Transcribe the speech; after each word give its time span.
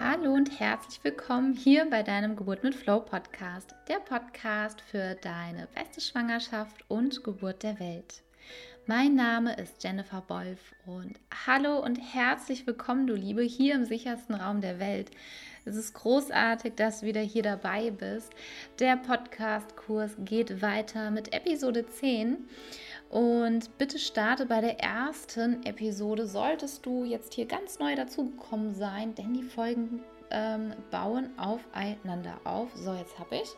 Hallo 0.00 0.32
und 0.32 0.58
herzlich 0.58 1.02
willkommen 1.04 1.54
hier 1.54 1.88
bei 1.88 2.02
deinem 2.02 2.34
Geburt 2.34 2.64
mit 2.64 2.74
Flow 2.74 2.98
Podcast, 2.98 3.74
der 3.88 4.00
Podcast 4.00 4.80
für 4.80 5.14
deine 5.14 5.68
beste 5.72 6.00
Schwangerschaft 6.00 6.84
und 6.88 7.22
Geburt 7.22 7.62
der 7.62 7.78
Welt. 7.78 8.22
Mein 8.86 9.14
Name 9.14 9.54
ist 9.54 9.84
Jennifer 9.84 10.24
Wolf 10.26 10.74
und 10.84 11.20
hallo 11.46 11.78
und 11.78 11.96
herzlich 11.96 12.66
willkommen, 12.66 13.06
du 13.06 13.14
Liebe, 13.14 13.42
hier 13.42 13.76
im 13.76 13.84
sichersten 13.84 14.34
Raum 14.34 14.60
der 14.60 14.80
Welt. 14.80 15.12
Es 15.64 15.76
ist 15.76 15.94
großartig, 15.94 16.74
dass 16.74 17.00
du 17.00 17.06
wieder 17.06 17.22
hier 17.22 17.42
dabei 17.42 17.90
bist. 17.90 18.32
Der 18.80 18.96
Podcast-Kurs 18.96 20.16
geht 20.18 20.60
weiter 20.60 21.10
mit 21.10 21.32
Episode 21.32 21.88
10. 21.88 22.36
Und 23.14 23.78
bitte 23.78 24.00
starte 24.00 24.44
bei 24.44 24.60
der 24.60 24.80
ersten 24.80 25.64
Episode, 25.64 26.26
solltest 26.26 26.84
du 26.84 27.04
jetzt 27.04 27.32
hier 27.32 27.46
ganz 27.46 27.78
neu 27.78 27.94
dazugekommen 27.94 28.74
sein, 28.74 29.14
denn 29.14 29.32
die 29.32 29.44
Folgen 29.44 30.00
ähm, 30.32 30.74
bauen 30.90 31.30
aufeinander 31.38 32.40
auf. 32.42 32.74
So, 32.74 32.92
jetzt 32.92 33.16
habe 33.16 33.36
ich. 33.36 33.48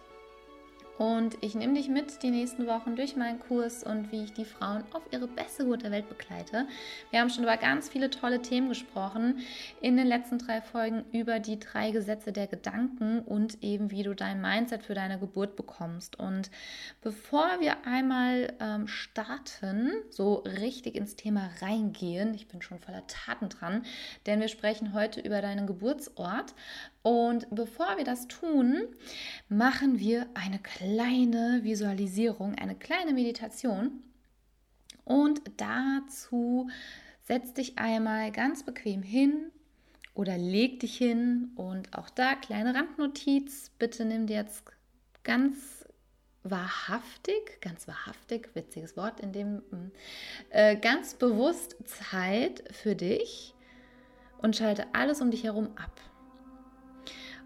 Und 0.98 1.36
ich 1.42 1.55
nehme 1.55 1.74
dich 1.74 1.88
mit 1.88 2.23
die 2.23 2.30
nächsten 2.30 2.66
Wochen 2.66 2.96
durch 2.96 3.16
meinen 3.16 3.38
Kurs 3.38 3.84
und 3.84 4.10
wie 4.12 4.24
ich 4.24 4.32
die 4.32 4.46
Frauen 4.46 4.84
auf 4.92 5.02
ihre 5.10 5.28
beste 5.28 5.64
Geburt 5.64 5.82
der 5.82 5.91
Welt 5.91 6.09
begleite. 6.09 6.66
Wir 7.10 7.20
haben 7.20 7.28
schon 7.28 7.45
über 7.45 7.56
ganz 7.59 7.88
viele 7.88 8.09
tolle 8.09 8.41
Themen 8.41 8.68
gesprochen 8.68 9.40
in 9.80 9.96
den 9.96 10.06
letzten 10.06 10.38
drei 10.38 10.62
Folgen 10.62 11.04
über 11.12 11.38
die 11.38 11.59
drei 11.59 11.90
Gesetze 11.90 12.32
der 12.32 12.46
Gedanken 12.46 13.20
und 13.20 13.62
eben 13.62 13.90
wie 13.90 14.04
du 14.04 14.14
dein 14.14 14.40
Mindset 14.40 14.82
für 14.82 14.95
deine 14.95 15.18
Geburt 15.18 15.54
bekommst. 15.56 16.18
Und 16.18 16.51
bevor 17.02 17.60
wir 17.60 17.87
einmal 17.87 18.54
ähm, 18.60 18.88
starten, 18.88 19.92
so 20.10 20.37
richtig 20.37 20.95
ins 20.95 21.16
Thema 21.16 21.51
reingehen, 21.60 22.34
ich 22.34 22.49
bin 22.49 22.62
schon 22.62 22.78
voller 22.78 23.06
Taten 23.06 23.51
dran, 23.51 23.84
denn 24.24 24.40
wir 24.40 24.49
sprechen 24.49 24.95
heute 24.95 25.21
über 25.21 25.43
deinen 25.43 25.66
Geburtsort, 25.66 26.54
und 27.07 27.46
bevor 27.52 27.99
wir 27.99 28.04
das 28.04 28.26
tun, 28.26 28.88
machen 29.49 30.01
wir 30.01 30.26
eine 30.35 30.59
kleine 30.59 31.60
Visualisierung, 31.62 32.57
eine 32.57 32.74
kleine 32.74 33.12
Meditation. 33.12 34.02
Und 35.04 35.40
dazu 35.57 36.68
setz 37.23 37.54
dich 37.54 37.79
einmal 37.79 38.32
ganz 38.32 38.65
bequem 38.65 39.04
hin 39.04 39.52
oder 40.15 40.37
leg 40.37 40.80
dich 40.80 40.99
hin. 40.99 41.52
Und 41.54 41.96
auch 41.96 42.10
da 42.10 42.34
kleine 42.34 42.74
Randnotiz. 42.74 43.71
Bitte 43.79 44.04
nimm 44.04 44.27
dir 44.27 44.38
jetzt 44.38 44.65
ganz 45.23 45.87
wahrhaftig, 46.43 47.60
ganz 47.60 47.87
wahrhaftig, 47.87 48.51
witziges 48.54 48.96
Wort 48.96 49.21
in 49.21 49.30
dem, 49.30 49.62
äh, 50.51 50.74
ganz 50.74 51.15
bewusst 51.15 51.77
Zeit 51.84 52.65
für 52.73 52.96
dich 52.96 53.54
und 54.38 54.57
schalte 54.57 54.93
alles 54.93 55.21
um 55.21 55.30
dich 55.30 55.45
herum 55.45 55.68
ab. 55.77 56.01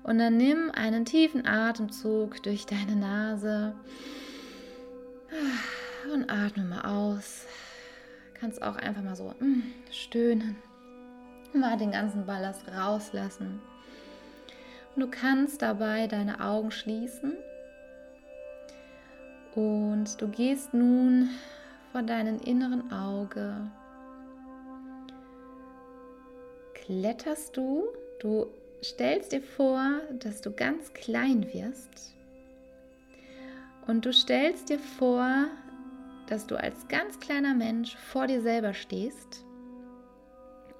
Und 0.02 0.18
dann 0.18 0.36
nimm 0.36 0.70
einen 0.72 1.04
tiefen 1.04 1.46
Atemzug 1.46 2.42
durch 2.42 2.66
deine 2.66 2.96
Nase 2.96 3.74
und 6.12 6.30
atme 6.30 6.64
mal 6.64 6.82
aus. 6.82 7.46
Kannst 8.34 8.62
auch 8.62 8.76
einfach 8.76 9.02
mal 9.02 9.16
so 9.16 9.34
mm, 9.38 9.62
stöhnen. 9.90 10.56
Mal 11.52 11.76
den 11.76 11.92
ganzen 11.92 12.26
Ballast 12.26 12.66
rauslassen. 12.68 13.60
Und 14.94 15.02
du 15.02 15.10
kannst 15.10 15.62
dabei 15.62 16.06
deine 16.06 16.40
Augen 16.40 16.70
schließen. 16.70 17.36
Und 19.54 20.20
du 20.20 20.28
gehst 20.28 20.72
nun 20.72 21.30
vor 21.92 22.02
deinem 22.02 22.38
inneren 22.38 22.92
Auge. 22.92 23.70
Kletterst 26.74 27.56
du, 27.56 27.84
du 28.20 28.46
stellst 28.82 29.32
dir 29.32 29.42
vor, 29.42 30.00
dass 30.18 30.40
du 30.40 30.50
ganz 30.50 30.92
klein 30.92 31.52
wirst 31.52 32.14
und 33.86 34.04
du 34.04 34.12
stellst 34.12 34.68
dir 34.68 34.78
vor, 34.78 35.46
dass 36.28 36.46
du 36.46 36.54
als 36.54 36.86
ganz 36.88 37.18
kleiner 37.18 37.54
Mensch 37.54 37.96
vor 37.96 38.26
dir 38.26 38.40
selber 38.40 38.72
stehst. 38.72 39.44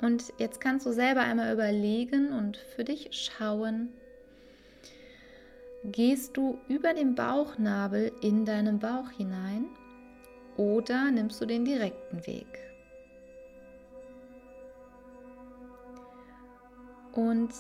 Und 0.01 0.33
jetzt 0.39 0.61
kannst 0.61 0.87
du 0.87 0.93
selber 0.93 1.23
einmal 1.23 1.53
überlegen 1.53 2.33
und 2.33 2.57
für 2.57 2.85
dich 2.85 3.09
schauen, 3.11 3.89
gehst 5.85 6.37
du 6.37 6.59
über 6.69 6.95
den 6.95 7.15
Bauchnabel 7.15 8.13
in 8.23 8.45
deinen 8.45 8.79
Bauch 8.79 9.11
hinein 9.11 9.67
oder 10.57 11.11
nimmst 11.11 11.41
du 11.41 11.47
den 11.47 11.65
direkten 11.65 12.27
Weg? 12.27 12.47
Und 17.13 17.51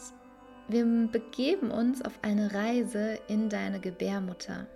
wir 0.70 0.84
begeben 1.10 1.70
uns 1.70 2.02
auf 2.02 2.18
eine 2.22 2.54
Reise 2.54 3.18
in 3.28 3.48
deine 3.48 3.80
Gebärmutter. 3.80 4.66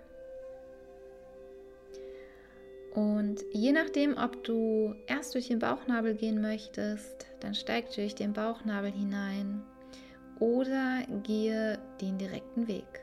Und 2.93 3.41
je 3.51 3.73
nachdem, 3.73 4.17
ob 4.17 4.43
du 4.45 4.95
erst 5.07 5.35
durch 5.35 5.49
den 5.49 5.59
Bauchnabel 5.59 6.15
gehen 6.15 6.41
möchtest, 6.41 7.27
dann 7.41 7.53
steig 7.53 7.93
durch 7.93 8.15
den 8.15 8.31
Bauchnabel 8.31 8.91
hinein 8.91 9.63
oder 10.39 11.03
gehe 11.23 11.77
den 11.99 12.17
direkten 12.17 12.67
Weg. 12.67 13.01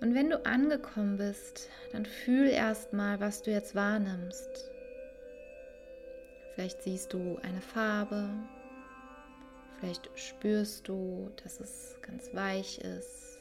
Und 0.00 0.14
wenn 0.14 0.30
du 0.30 0.44
angekommen 0.46 1.16
bist, 1.16 1.68
dann 1.92 2.06
fühl 2.06 2.48
erstmal, 2.48 3.20
was 3.20 3.42
du 3.42 3.50
jetzt 3.50 3.74
wahrnimmst. 3.74 4.70
Vielleicht 6.54 6.82
siehst 6.82 7.12
du 7.12 7.38
eine 7.42 7.60
Farbe, 7.60 8.30
Vielleicht 9.86 10.10
spürst 10.18 10.88
du, 10.88 11.30
dass 11.44 11.60
es 11.60 11.96
ganz 12.02 12.34
weich 12.34 12.78
ist, 12.78 13.38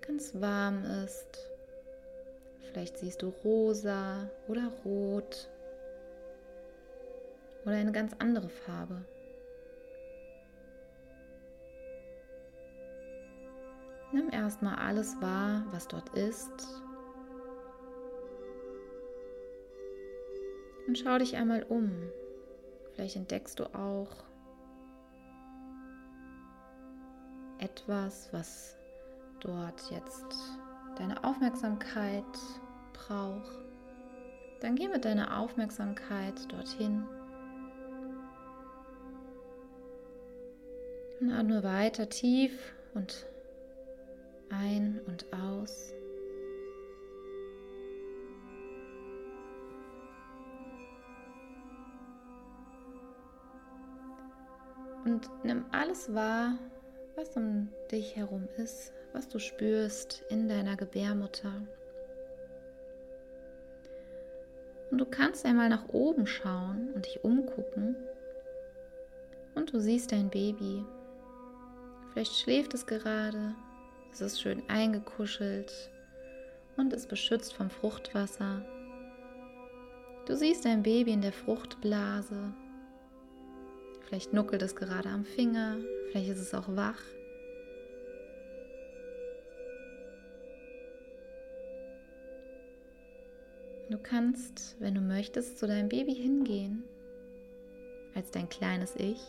ganz 0.00 0.34
warm 0.34 0.82
ist. 0.84 1.48
Vielleicht 2.62 2.98
siehst 2.98 3.22
du 3.22 3.28
rosa 3.44 4.28
oder 4.48 4.72
rot 4.84 5.48
oder 7.64 7.76
eine 7.76 7.92
ganz 7.92 8.16
andere 8.18 8.48
Farbe. 8.48 9.04
Nimm 14.10 14.28
erstmal 14.32 14.74
alles 14.74 15.14
wahr, 15.20 15.64
was 15.70 15.86
dort 15.86 16.08
ist. 16.18 16.50
Und 20.88 20.98
schau 20.98 21.16
dich 21.18 21.36
einmal 21.36 21.62
um. 21.68 21.92
Vielleicht 22.94 23.14
entdeckst 23.14 23.60
du 23.60 23.72
auch 23.72 24.31
etwas, 27.62 28.28
was 28.32 28.76
dort 29.40 29.90
jetzt 29.90 30.26
deine 30.98 31.22
Aufmerksamkeit 31.22 32.24
braucht, 32.92 33.64
dann 34.60 34.74
geh 34.74 34.88
mit 34.88 35.04
deiner 35.04 35.38
Aufmerksamkeit 35.38 36.34
dorthin. 36.52 37.04
Und 41.20 41.30
atme 41.30 41.62
weiter 41.62 42.08
tief 42.08 42.74
und 42.94 43.26
ein 44.50 45.00
und 45.06 45.26
aus. 45.32 45.94
Und 55.04 55.28
nimm 55.44 55.64
alles 55.72 56.12
wahr, 56.12 56.58
was 57.16 57.36
um 57.36 57.68
dich 57.90 58.16
herum 58.16 58.48
ist, 58.56 58.92
was 59.12 59.28
du 59.28 59.38
spürst 59.38 60.24
in 60.30 60.48
deiner 60.48 60.76
Gebärmutter. 60.76 61.52
Und 64.90 64.98
du 64.98 65.06
kannst 65.06 65.46
einmal 65.46 65.68
nach 65.68 65.88
oben 65.88 66.26
schauen 66.26 66.90
und 66.94 67.06
dich 67.06 67.24
umgucken. 67.24 67.96
Und 69.54 69.72
du 69.72 69.80
siehst 69.80 70.12
dein 70.12 70.28
Baby. 70.28 70.84
Vielleicht 72.12 72.34
schläft 72.34 72.74
es 72.74 72.86
gerade, 72.86 73.54
es 74.12 74.20
ist 74.20 74.40
schön 74.40 74.62
eingekuschelt 74.68 75.72
und 76.76 76.92
ist 76.92 77.08
beschützt 77.08 77.54
vom 77.54 77.70
Fruchtwasser. 77.70 78.62
Du 80.26 80.36
siehst 80.36 80.64
dein 80.64 80.82
Baby 80.82 81.12
in 81.12 81.22
der 81.22 81.32
Fruchtblase. 81.32 82.52
Vielleicht 84.12 84.34
nuckelt 84.34 84.60
es 84.60 84.76
gerade 84.76 85.08
am 85.08 85.24
Finger, 85.24 85.78
Vielleicht 86.10 86.28
ist 86.28 86.40
es 86.40 86.52
auch 86.52 86.68
wach. 86.76 87.00
Du 93.88 93.96
kannst, 93.96 94.76
wenn 94.80 94.94
du 94.94 95.00
möchtest, 95.00 95.58
zu 95.58 95.66
deinem 95.66 95.88
Baby 95.88 96.14
hingehen, 96.14 96.84
als 98.14 98.30
dein 98.30 98.50
kleines 98.50 98.96
Ich, 98.96 99.22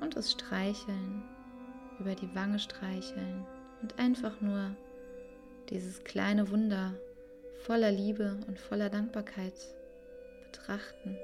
und 0.00 0.16
es 0.16 0.32
streicheln, 0.32 1.22
über 2.00 2.16
die 2.16 2.34
Wange 2.34 2.58
streicheln 2.58 3.46
und 3.82 4.00
einfach 4.00 4.40
nur 4.40 4.74
dieses 5.70 6.02
kleine 6.02 6.50
Wunder 6.50 6.92
voller 7.58 7.92
Liebe 7.92 8.36
und 8.48 8.58
voller 8.58 8.90
Dankbarkeit 8.90 9.54
betrachten. 10.42 11.16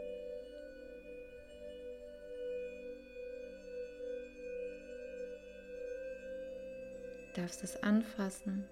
Darfst 7.41 7.65
es 7.65 7.83
anfassen. 7.83 8.65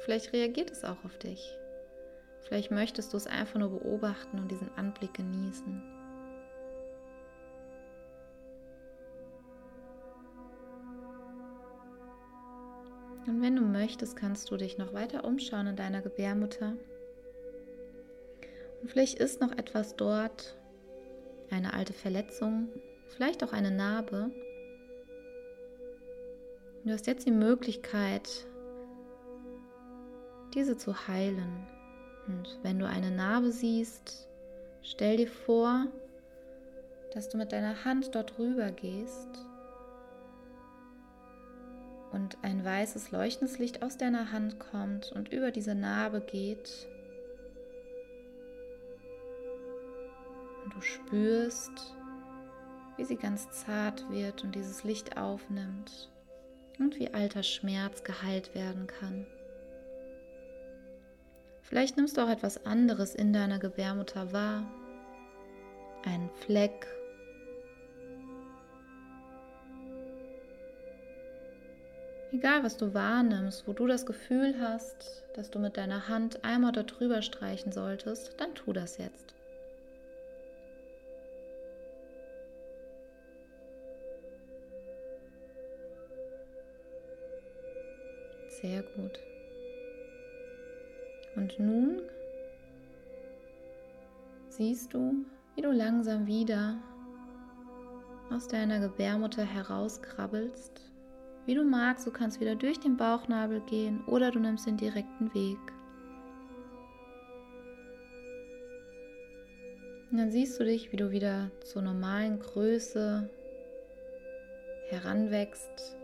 Vielleicht 0.00 0.32
reagiert 0.32 0.70
es 0.70 0.84
auch 0.84 1.04
auf 1.04 1.16
dich. 1.18 1.58
Vielleicht 2.40 2.70
möchtest 2.70 3.12
du 3.12 3.16
es 3.16 3.26
einfach 3.26 3.58
nur 3.58 3.70
beobachten 3.70 4.38
und 4.38 4.50
diesen 4.50 4.70
Anblick 4.76 5.14
genießen. 5.14 5.82
Und 13.26 13.40
wenn 13.40 13.56
du 13.56 13.62
möchtest, 13.62 14.16
kannst 14.16 14.50
du 14.50 14.56
dich 14.56 14.76
noch 14.76 14.92
weiter 14.92 15.24
umschauen 15.24 15.68
in 15.68 15.76
deiner 15.76 16.02
Gebärmutter. 16.02 16.76
Und 18.82 18.90
vielleicht 18.90 19.18
ist 19.20 19.40
noch 19.40 19.52
etwas 19.52 19.94
dort, 19.94 20.56
eine 21.50 21.72
alte 21.72 21.92
Verletzung, 21.92 22.68
vielleicht 23.08 23.44
auch 23.44 23.52
eine 23.52 23.70
Narbe. 23.70 24.32
Du 26.84 26.90
hast 26.90 27.06
jetzt 27.06 27.26
die 27.26 27.30
Möglichkeit, 27.32 28.28
diese 30.52 30.76
zu 30.76 31.06
heilen. 31.06 31.68
Und 32.26 32.58
wenn 32.64 32.80
du 32.80 32.88
eine 32.88 33.12
Narbe 33.12 33.52
siehst, 33.52 34.28
stell 34.82 35.16
dir 35.16 35.28
vor, 35.28 35.86
dass 37.14 37.28
du 37.28 37.38
mit 37.38 37.52
deiner 37.52 37.84
Hand 37.84 38.16
dort 38.16 38.36
rüber 38.36 38.72
gehst 38.72 39.28
und 42.10 42.36
ein 42.42 42.64
weißes 42.64 43.12
leuchtendes 43.12 43.60
Licht 43.60 43.84
aus 43.84 43.96
deiner 43.96 44.32
Hand 44.32 44.58
kommt 44.58 45.12
und 45.12 45.32
über 45.32 45.52
diese 45.52 45.76
Narbe 45.76 46.20
geht. 46.20 46.88
Und 50.64 50.74
du 50.74 50.80
spürst, 50.80 51.94
wie 52.96 53.04
sie 53.04 53.16
ganz 53.16 53.48
zart 53.50 54.10
wird 54.10 54.42
und 54.42 54.56
dieses 54.56 54.82
Licht 54.82 55.16
aufnimmt 55.16 56.11
und 56.82 56.98
wie 56.98 57.14
alter 57.14 57.42
Schmerz 57.42 58.02
geheilt 58.02 58.54
werden 58.54 58.86
kann. 58.86 59.26
Vielleicht 61.62 61.96
nimmst 61.96 62.16
du 62.16 62.22
auch 62.22 62.28
etwas 62.28 62.66
anderes 62.66 63.14
in 63.14 63.32
deiner 63.32 63.58
Gebärmutter 63.58 64.32
wahr. 64.32 64.64
Einen 66.04 66.28
Fleck 66.40 66.86
Egal, 72.32 72.64
was 72.64 72.78
du 72.78 72.94
wahrnimmst, 72.94 73.68
wo 73.68 73.74
du 73.74 73.86
das 73.86 74.06
Gefühl 74.06 74.54
hast, 74.58 75.22
dass 75.34 75.50
du 75.50 75.58
mit 75.58 75.76
deiner 75.76 76.08
Hand 76.08 76.42
einmal 76.42 76.72
darüber 76.72 77.20
streichen 77.20 77.72
solltest, 77.72 78.40
dann 78.40 78.54
tu 78.54 78.72
das 78.72 78.96
jetzt. 78.96 79.34
Sehr 88.62 88.82
gut. 88.82 89.20
Und 91.36 91.58
nun 91.58 92.00
siehst 94.48 94.94
du, 94.94 95.26
wie 95.54 95.62
du 95.62 95.70
langsam 95.70 96.26
wieder 96.26 96.80
aus 98.30 98.48
deiner 98.48 98.80
Gebärmutter 98.80 99.44
herauskrabbelst 99.44 100.92
wie 101.44 101.54
du 101.54 101.64
magst, 101.64 102.06
du 102.06 102.12
kannst 102.12 102.40
wieder 102.40 102.54
durch 102.54 102.78
den 102.78 102.96
Bauchnabel 102.96 103.60
gehen 103.62 104.04
oder 104.06 104.30
du 104.30 104.38
nimmst 104.38 104.66
den 104.66 104.76
direkten 104.76 105.34
Weg. 105.34 105.58
Und 110.10 110.18
dann 110.18 110.30
siehst 110.30 110.60
du 110.60 110.64
dich, 110.64 110.92
wie 110.92 110.96
du 110.96 111.10
wieder 111.10 111.50
zur 111.64 111.82
normalen 111.82 112.38
Größe 112.38 113.28
heranwächst 114.90 115.96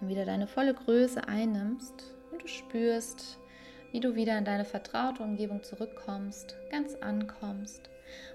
und 0.00 0.08
wieder 0.08 0.24
deine 0.24 0.46
volle 0.46 0.74
Größe 0.74 1.26
einnimmst 1.26 2.12
und 2.30 2.42
du 2.42 2.46
spürst, 2.46 3.38
wie 3.92 4.00
du 4.00 4.14
wieder 4.14 4.36
in 4.36 4.44
deine 4.44 4.64
vertraute 4.64 5.22
Umgebung 5.22 5.62
zurückkommst, 5.62 6.56
ganz 6.70 6.94
ankommst 6.96 7.90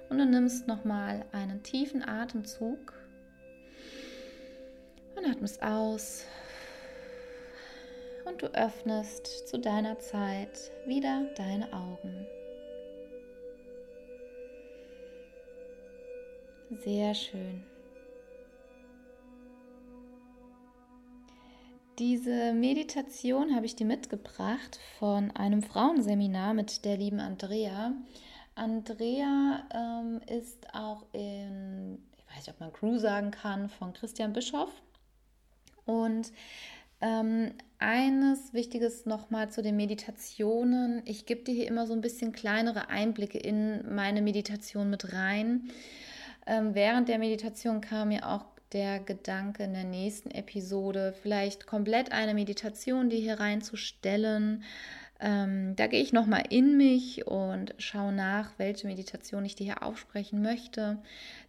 und 0.10 0.18
du 0.18 0.26
nimmst 0.26 0.68
nochmal 0.68 1.26
einen 1.32 1.64
tiefen 1.64 2.08
Atemzug 2.08 2.94
und 5.16 5.26
atmest 5.26 5.62
aus. 5.62 6.26
Und 8.26 8.42
du 8.42 8.48
öffnest 8.54 9.48
zu 9.48 9.58
deiner 9.58 9.98
Zeit 10.00 10.72
wieder 10.86 11.26
deine 11.36 11.72
Augen. 11.74 12.28
Sehr 16.84 17.16
schön. 17.16 17.64
Diese 22.00 22.54
Meditation 22.54 23.54
habe 23.54 23.66
ich 23.66 23.76
dir 23.76 23.86
mitgebracht 23.86 24.80
von 25.00 25.32
einem 25.32 25.62
Frauenseminar 25.62 26.54
mit 26.54 26.86
der 26.86 26.96
lieben 26.96 27.20
Andrea. 27.20 27.92
Andrea 28.56 29.68
ähm, 29.74 30.22
ist 30.34 30.74
auch 30.74 31.04
in, 31.12 32.00
ich 32.18 32.26
weiß 32.26 32.38
nicht, 32.38 32.50
ob 32.52 32.60
man 32.62 32.72
Crew 32.72 32.98
sagen 33.00 33.32
kann, 33.32 33.68
von 33.68 33.92
Christian 33.92 34.32
Bischoff. 34.32 34.72
Und 35.84 36.32
ähm, 37.02 37.52
eines 37.80 38.54
Wichtiges 38.54 39.06
nochmal 39.06 39.50
zu 39.50 39.62
den 39.62 39.76
Meditationen. 39.76 41.02
Ich 41.04 41.26
gebe 41.26 41.44
dir 41.44 41.54
hier 41.54 41.68
immer 41.68 41.86
so 41.86 41.92
ein 41.92 42.02
bisschen 42.02 42.32
kleinere 42.32 42.88
Einblicke 42.88 43.40
in 43.40 43.94
meine 43.94 44.22
Meditation 44.22 44.90
mit 44.90 45.12
rein. 45.12 45.70
Ähm, 46.48 46.76
während 46.76 47.10
der 47.10 47.20
Meditation 47.20 47.82
kam 47.82 48.08
mir 48.08 48.26
auch 48.30 48.46
der 48.74 49.00
Gedanke 49.00 49.64
in 49.64 49.74
der 49.74 49.84
nächsten 49.84 50.32
Episode, 50.32 51.14
vielleicht 51.22 51.68
komplett 51.68 52.12
eine 52.12 52.34
Meditation, 52.34 53.10
die 53.10 53.20
hier 53.20 53.40
reinzustellen. 53.40 54.64
Ähm, 55.22 55.76
da 55.76 55.88
gehe 55.88 56.02
ich 56.02 56.14
nochmal 56.14 56.44
in 56.50 56.78
mich 56.78 57.28
und 57.28 57.76
schaue 57.78 58.14
nach, 58.14 58.52
welche 58.58 58.88
Meditation 58.88 59.44
ich 59.44 59.56
dir 59.56 59.66
hier 59.66 59.84
aufsprechen 59.84 60.42
möchte. 60.42 61.00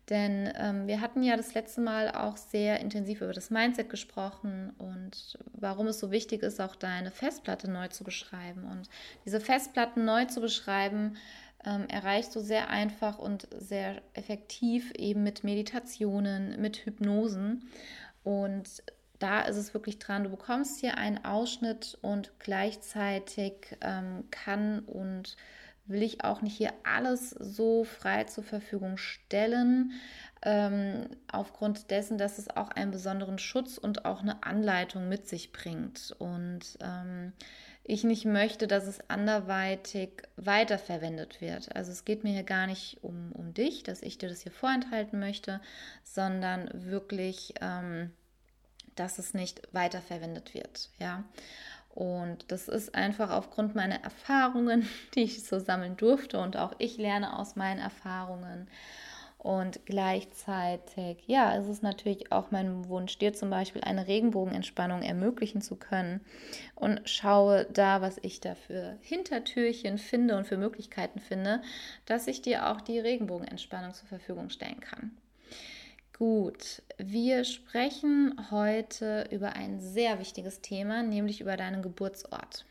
Denn 0.08 0.52
ähm, 0.56 0.88
wir 0.88 1.00
hatten 1.00 1.22
ja 1.22 1.36
das 1.36 1.54
letzte 1.54 1.80
Mal 1.80 2.10
auch 2.10 2.36
sehr 2.36 2.80
intensiv 2.80 3.20
über 3.20 3.32
das 3.32 3.50
Mindset 3.50 3.88
gesprochen 3.88 4.72
und 4.78 5.38
warum 5.52 5.86
es 5.86 6.00
so 6.00 6.10
wichtig 6.10 6.42
ist, 6.42 6.60
auch 6.60 6.74
deine 6.74 7.12
Festplatte 7.12 7.70
neu 7.70 7.86
zu 7.88 8.02
beschreiben. 8.02 8.64
Und 8.64 8.88
diese 9.24 9.40
Festplatten 9.40 10.04
neu 10.04 10.24
zu 10.24 10.40
beschreiben, 10.40 11.16
ähm, 11.64 11.86
erreichst 11.88 12.34
du 12.34 12.40
sehr 12.40 12.68
einfach 12.68 13.18
und 13.18 13.48
sehr 13.56 14.02
effektiv 14.14 14.92
eben 14.92 15.22
mit 15.22 15.44
Meditationen, 15.44 16.60
mit 16.60 16.84
Hypnosen. 16.84 17.68
Und 18.24 18.82
da 19.18 19.42
ist 19.42 19.56
es 19.56 19.74
wirklich 19.74 19.98
dran, 19.98 20.24
du 20.24 20.30
bekommst 20.30 20.80
hier 20.80 20.96
einen 20.96 21.24
Ausschnitt 21.24 21.98
und 22.00 22.32
gleichzeitig 22.38 23.76
ähm, 23.82 24.24
kann 24.30 24.80
und 24.80 25.36
will 25.86 26.02
ich 26.02 26.24
auch 26.24 26.40
nicht 26.40 26.56
hier 26.56 26.72
alles 26.84 27.30
so 27.30 27.84
frei 27.84 28.24
zur 28.24 28.44
Verfügung 28.44 28.96
stellen, 28.96 29.92
ähm, 30.42 31.08
aufgrund 31.30 31.90
dessen, 31.90 32.16
dass 32.16 32.38
es 32.38 32.48
auch 32.48 32.70
einen 32.70 32.92
besonderen 32.92 33.38
Schutz 33.38 33.76
und 33.76 34.04
auch 34.04 34.22
eine 34.22 34.42
Anleitung 34.42 35.08
mit 35.08 35.28
sich 35.28 35.52
bringt. 35.52 36.14
Und 36.18 36.78
ähm, 36.80 37.32
ich 37.90 38.04
nicht 38.04 38.24
möchte, 38.24 38.68
dass 38.68 38.86
es 38.86 39.00
anderweitig 39.10 40.10
weiterverwendet 40.36 41.40
wird. 41.40 41.74
Also 41.74 41.90
es 41.90 42.04
geht 42.04 42.22
mir 42.22 42.32
hier 42.32 42.44
gar 42.44 42.66
nicht 42.66 42.98
um, 43.02 43.32
um 43.32 43.52
dich, 43.52 43.82
dass 43.82 44.02
ich 44.02 44.16
dir 44.16 44.28
das 44.28 44.42
hier 44.42 44.52
vorenthalten 44.52 45.18
möchte, 45.18 45.60
sondern 46.04 46.70
wirklich, 46.72 47.54
ähm, 47.60 48.12
dass 48.94 49.18
es 49.18 49.34
nicht 49.34 49.62
weiterverwendet 49.72 50.54
wird. 50.54 50.90
Ja. 50.98 51.24
Und 51.92 52.52
das 52.52 52.68
ist 52.68 52.94
einfach 52.94 53.30
aufgrund 53.30 53.74
meiner 53.74 54.02
Erfahrungen, 54.02 54.88
die 55.14 55.24
ich 55.24 55.44
so 55.44 55.58
sammeln 55.58 55.96
durfte. 55.96 56.38
Und 56.38 56.56
auch 56.56 56.74
ich 56.78 56.96
lerne 56.96 57.38
aus 57.38 57.56
meinen 57.56 57.80
Erfahrungen. 57.80 58.68
Und 59.42 59.86
gleichzeitig, 59.86 61.24
ja, 61.26 61.54
ist 61.54 61.66
es 61.66 61.80
natürlich 61.80 62.30
auch 62.30 62.50
mein 62.50 62.86
Wunsch, 62.90 63.16
dir 63.16 63.32
zum 63.32 63.48
Beispiel 63.48 63.80
eine 63.82 64.06
Regenbogenentspannung 64.06 65.00
ermöglichen 65.00 65.62
zu 65.62 65.76
können. 65.76 66.20
Und 66.74 67.08
schaue 67.08 67.64
da, 67.72 68.02
was 68.02 68.18
ich 68.20 68.40
da 68.40 68.54
für 68.54 68.98
Hintertürchen 69.00 69.96
finde 69.96 70.36
und 70.36 70.46
für 70.46 70.58
Möglichkeiten 70.58 71.20
finde, 71.20 71.62
dass 72.04 72.26
ich 72.26 72.42
dir 72.42 72.70
auch 72.70 72.82
die 72.82 72.98
Regenbogenentspannung 72.98 73.94
zur 73.94 74.08
Verfügung 74.08 74.50
stellen 74.50 74.80
kann. 74.80 75.12
Gut, 76.18 76.82
wir 76.98 77.44
sprechen 77.44 78.34
heute 78.50 79.26
über 79.30 79.54
ein 79.54 79.80
sehr 79.80 80.18
wichtiges 80.18 80.60
Thema, 80.60 81.02
nämlich 81.02 81.40
über 81.40 81.56
deinen 81.56 81.80
Geburtsort. 81.80 82.66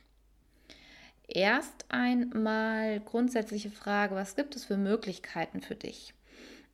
Erst 1.28 1.86
einmal 1.90 3.00
grundsätzliche 3.00 3.72
Frage, 3.72 4.14
was 4.14 4.36
gibt 4.36 4.56
es 4.56 4.66
für 4.66 4.78
Möglichkeiten 4.78 5.62
für 5.62 5.74
dich? 5.74 6.14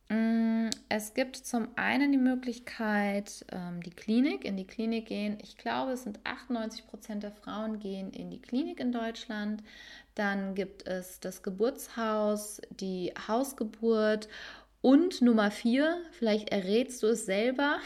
Mm, 0.08 0.68
es 0.88 1.14
gibt 1.14 1.36
zum 1.36 1.68
einen 1.76 2.12
die 2.12 2.18
Möglichkeit, 2.18 3.44
ähm, 3.50 3.82
die 3.82 3.90
Klinik, 3.90 4.44
in 4.44 4.56
die 4.56 4.66
Klinik 4.66 5.06
gehen. 5.06 5.38
Ich 5.42 5.56
glaube, 5.56 5.92
es 5.92 6.04
sind 6.04 6.20
98 6.24 6.86
Prozent 6.86 7.22
der 7.22 7.32
Frauen 7.32 7.80
gehen 7.80 8.12
in 8.12 8.30
die 8.30 8.40
Klinik 8.40 8.78
in 8.78 8.92
Deutschland. 8.92 9.62
Dann 10.14 10.54
gibt 10.54 10.86
es 10.86 11.18
das 11.20 11.42
Geburtshaus, 11.42 12.60
die 12.70 13.12
Hausgeburt 13.26 14.28
und 14.80 15.20
Nummer 15.22 15.50
vier, 15.50 16.00
vielleicht 16.12 16.50
errätst 16.50 17.02
du 17.02 17.08
es 17.08 17.26
selber, 17.26 17.78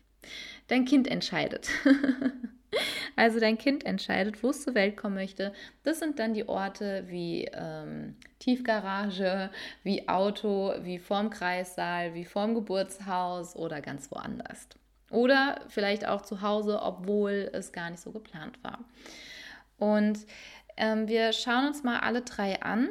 dein 0.68 0.86
Kind 0.86 1.08
entscheidet. 1.08 1.68
Also 3.16 3.40
dein 3.40 3.58
Kind 3.58 3.84
entscheidet, 3.84 4.42
wo 4.42 4.50
es 4.50 4.62
zur 4.62 4.74
Welt 4.74 4.96
kommen 4.96 5.16
möchte. 5.16 5.52
Das 5.82 5.98
sind 5.98 6.18
dann 6.18 6.34
die 6.34 6.48
Orte 6.48 7.04
wie 7.08 7.48
ähm, 7.52 8.16
Tiefgarage, 8.38 9.50
wie 9.82 10.08
Auto, 10.08 10.72
wie 10.82 10.98
vorm 10.98 11.30
Kreissaal, 11.30 12.14
wie 12.14 12.24
vorm 12.24 12.54
Geburtshaus 12.54 13.56
oder 13.56 13.80
ganz 13.80 14.10
woanders. 14.10 14.68
Oder 15.10 15.60
vielleicht 15.68 16.06
auch 16.06 16.22
zu 16.22 16.40
Hause, 16.40 16.80
obwohl 16.80 17.50
es 17.52 17.72
gar 17.72 17.90
nicht 17.90 18.00
so 18.00 18.12
geplant 18.12 18.62
war. 18.62 18.78
Und 19.76 20.20
ähm, 20.76 21.08
wir 21.08 21.32
schauen 21.32 21.66
uns 21.66 21.82
mal 21.82 22.00
alle 22.00 22.22
drei 22.22 22.62
an 22.62 22.90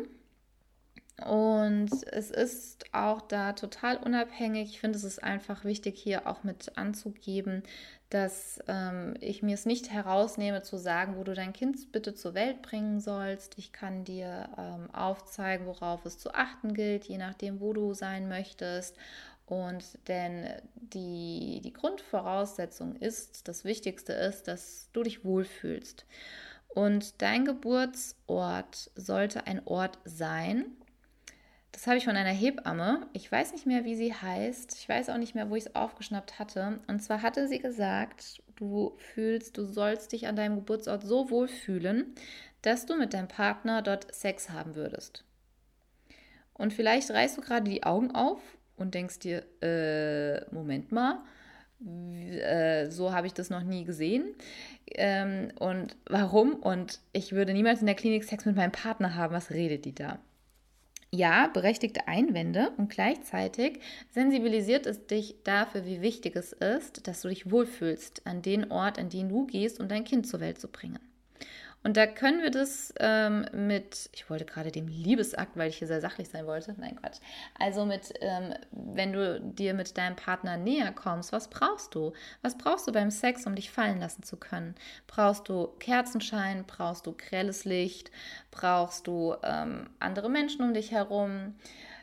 und 1.26 1.90
es 2.12 2.32
ist 2.32 2.86
auch 2.94 3.22
da 3.22 3.54
total 3.54 3.98
unabhängig. 3.98 4.70
Ich 4.70 4.80
finde, 4.80 4.98
es 4.98 5.04
ist 5.04 5.24
einfach 5.24 5.66
wichtig, 5.66 5.98
hier 5.98 6.28
auch 6.28 6.44
mit 6.44 6.78
anzugeben, 6.78 7.64
dass 8.10 8.60
ähm, 8.68 9.14
ich 9.20 9.44
mir 9.44 9.54
es 9.54 9.66
nicht 9.66 9.92
herausnehme 9.92 10.64
zu 10.64 10.78
sagen, 10.78 11.16
wo 11.18 11.24
du 11.24 11.36
dein 11.36 11.54
Kind 11.54 11.92
bitte 11.92 12.16
zur 12.16 12.34
Welt 12.34 12.64
bringen 12.64 13.00
sollst. 13.00 13.58
Ich 13.58 13.72
kann 13.72 14.04
dir 14.04 14.50
ähm, 14.58 14.94
aufzeigen, 14.94 15.68
worauf 15.68 16.06
es 16.06 16.18
zu 16.18 16.34
achten 16.34 16.74
gilt, 16.74 17.06
je 17.06 17.18
nachdem, 17.18 17.60
wo 17.60 17.72
du 17.74 17.94
sein 17.94 18.28
möchtest. 18.28 18.96
Und 19.46 19.98
denn 20.08 20.48
die, 20.76 21.62
die 21.64 21.74
Grundvoraussetzung 21.74 22.96
ist, 22.96 23.48
das 23.48 23.64
Wichtigste 23.64 24.14
ist, 24.14 24.48
dass 24.48 24.90
du 24.94 25.04
dich 25.04 25.24
wohlfühlst. 25.24 26.06
Und 26.68 27.22
dein 27.22 27.46
Geburtsort 27.46 28.92
sollte 28.96 29.48
ein 29.48 29.66
Ort 29.66 29.98
sein, 30.06 30.66
das 31.72 31.88
habe 31.88 31.98
ich 31.98 32.06
von 32.06 32.16
einer 32.16 32.30
Hebamme. 32.32 33.08
Ich 33.14 33.32
weiß 33.32 33.52
nicht 33.52 33.66
mehr, 33.66 33.86
wie 33.86 33.96
sie 33.96 34.14
heißt. 34.14 34.76
Ich 34.76 34.90
weiß 34.90 35.10
auch 35.10 35.18
nicht 35.18 35.36
mehr, 35.36 35.50
wo 35.50 35.56
ich 35.56 35.66
es 35.66 35.76
aufgeschnappt 35.76 36.40
hatte. 36.40 36.80
Und 36.88 37.02
zwar 37.02 37.22
hatte 37.22 37.48
sie 37.48 37.60
gesagt, 37.60 38.42
du 38.56 38.96
fühlst, 38.98 39.58
du 39.58 39.66
sollst 39.66 40.12
dich 40.12 40.28
an 40.28 40.36
deinem 40.36 40.56
Geburtsort 40.56 41.04
so 41.04 41.30
wohlfühlen, 41.30 42.16
dass 42.62 42.86
du 42.86 42.98
mit 42.98 43.14
deinem 43.14 43.28
Partner 43.28 43.82
dort 43.82 44.14
Sex 44.14 44.50
haben 44.50 44.76
würdest. 44.76 45.24
Und 46.54 46.74
vielleicht 46.74 47.12
reißt 47.12 47.38
du 47.38 47.42
gerade 47.42 47.70
die 47.70 47.84
Augen 47.84 48.12
auf 48.12 48.42
und 48.76 48.94
denkst 48.94 49.20
dir, 49.20 49.44
äh, 49.62 50.44
Moment 50.54 50.92
mal, 50.92 51.20
äh, 51.86 52.90
so 52.90 53.14
habe 53.14 53.28
ich 53.28 53.34
das 53.34 53.50
noch 53.50 53.64
nie 53.64 53.86
gesehen. 53.86 54.36
Ähm, 54.88 55.52
und 55.60 55.96
warum? 56.08 56.56
Und 56.56 57.00
ich 57.14 57.32
würde 57.32 57.54
niemals 57.54 57.80
in 57.80 57.86
der 57.86 57.96
Klinik 57.96 58.26
Sex 58.26 58.46
mit 58.46 58.56
meinem 58.56 58.72
Partner 58.72 59.16
haben. 59.16 59.34
Was 59.34 59.52
redet 59.52 59.86
die 59.86 59.96
da? 59.96 60.20
Ja, 61.12 61.48
berechtigte 61.48 62.08
Einwände 62.08 62.72
und 62.78 62.90
gleichzeitig 62.90 63.80
sensibilisiert 64.10 64.86
es 64.88 65.06
dich 65.08 65.36
dafür, 65.44 65.86
wie 65.86 66.02
wichtig 66.02 66.36
es 66.36 66.54
ist, 66.54 67.08
dass 67.08 67.22
du 67.22 67.30
dich 67.30 67.50
wohlfühlst 67.52 68.26
an 68.28 68.42
den 68.44 68.72
Ort, 68.72 69.00
an 69.00 69.10
den 69.10 69.30
du 69.30 69.46
gehst, 69.48 69.80
um 69.80 69.88
dein 69.88 70.04
Kind 70.04 70.28
zur 70.28 70.40
Welt 70.40 70.60
zu 70.60 70.68
bringen. 70.68 71.00
Und 71.82 71.96
da 71.96 72.08
können 72.08 72.42
wir 72.42 72.52
das 72.52 72.94
ähm, 73.00 73.46
mit, 73.54 74.10
ich 74.14 74.30
wollte 74.30 74.44
gerade 74.44 74.72
dem 74.72 74.90
Liebesakt, 74.90 75.56
weil 75.56 75.70
ich 75.70 75.78
hier 75.78 75.88
sehr 75.88 76.02
sachlich 76.02 76.28
sein 76.28 76.46
wollte. 76.46 76.76
Nein, 76.78 76.98
Quatsch. 76.98 77.20
Also 77.58 77.86
mit, 77.86 78.14
ähm, 78.20 78.54
wenn 78.72 79.14
du 79.14 79.40
dir 79.40 79.74
mit 79.74 79.98
deinem 79.98 80.18
Partner 80.18 80.58
näher 80.58 80.92
kommst, 80.92 81.32
was 81.32 81.50
brauchst 81.50 81.96
du? 81.96 82.12
Was 82.42 82.58
brauchst 82.58 82.88
du 82.88 82.92
beim 82.92 83.12
Sex, 83.12 83.46
um 83.46 83.56
dich 83.56 83.72
fallen 83.72 84.00
lassen 84.00 84.24
zu 84.24 84.36
können? 84.36 84.76
Brauchst 85.08 85.48
du 85.48 85.68
Kerzenschein? 85.80 86.66
Brauchst 86.68 87.08
du 87.08 87.14
grelles 87.14 87.64
Licht? 87.64 88.12
Brauchst 88.52 89.08
du 89.08 89.36
ähm, 89.44 89.90
andere 90.00 90.30
Menschen 90.30 90.64
um 90.64 90.74
dich 90.74 90.92
herum? 90.92 91.56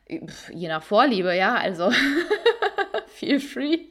Je 0.08 0.68
nach 0.68 0.84
Vorliebe, 0.84 1.36
ja, 1.36 1.56
also 1.56 1.90
feel 3.08 3.40
free. 3.40 3.88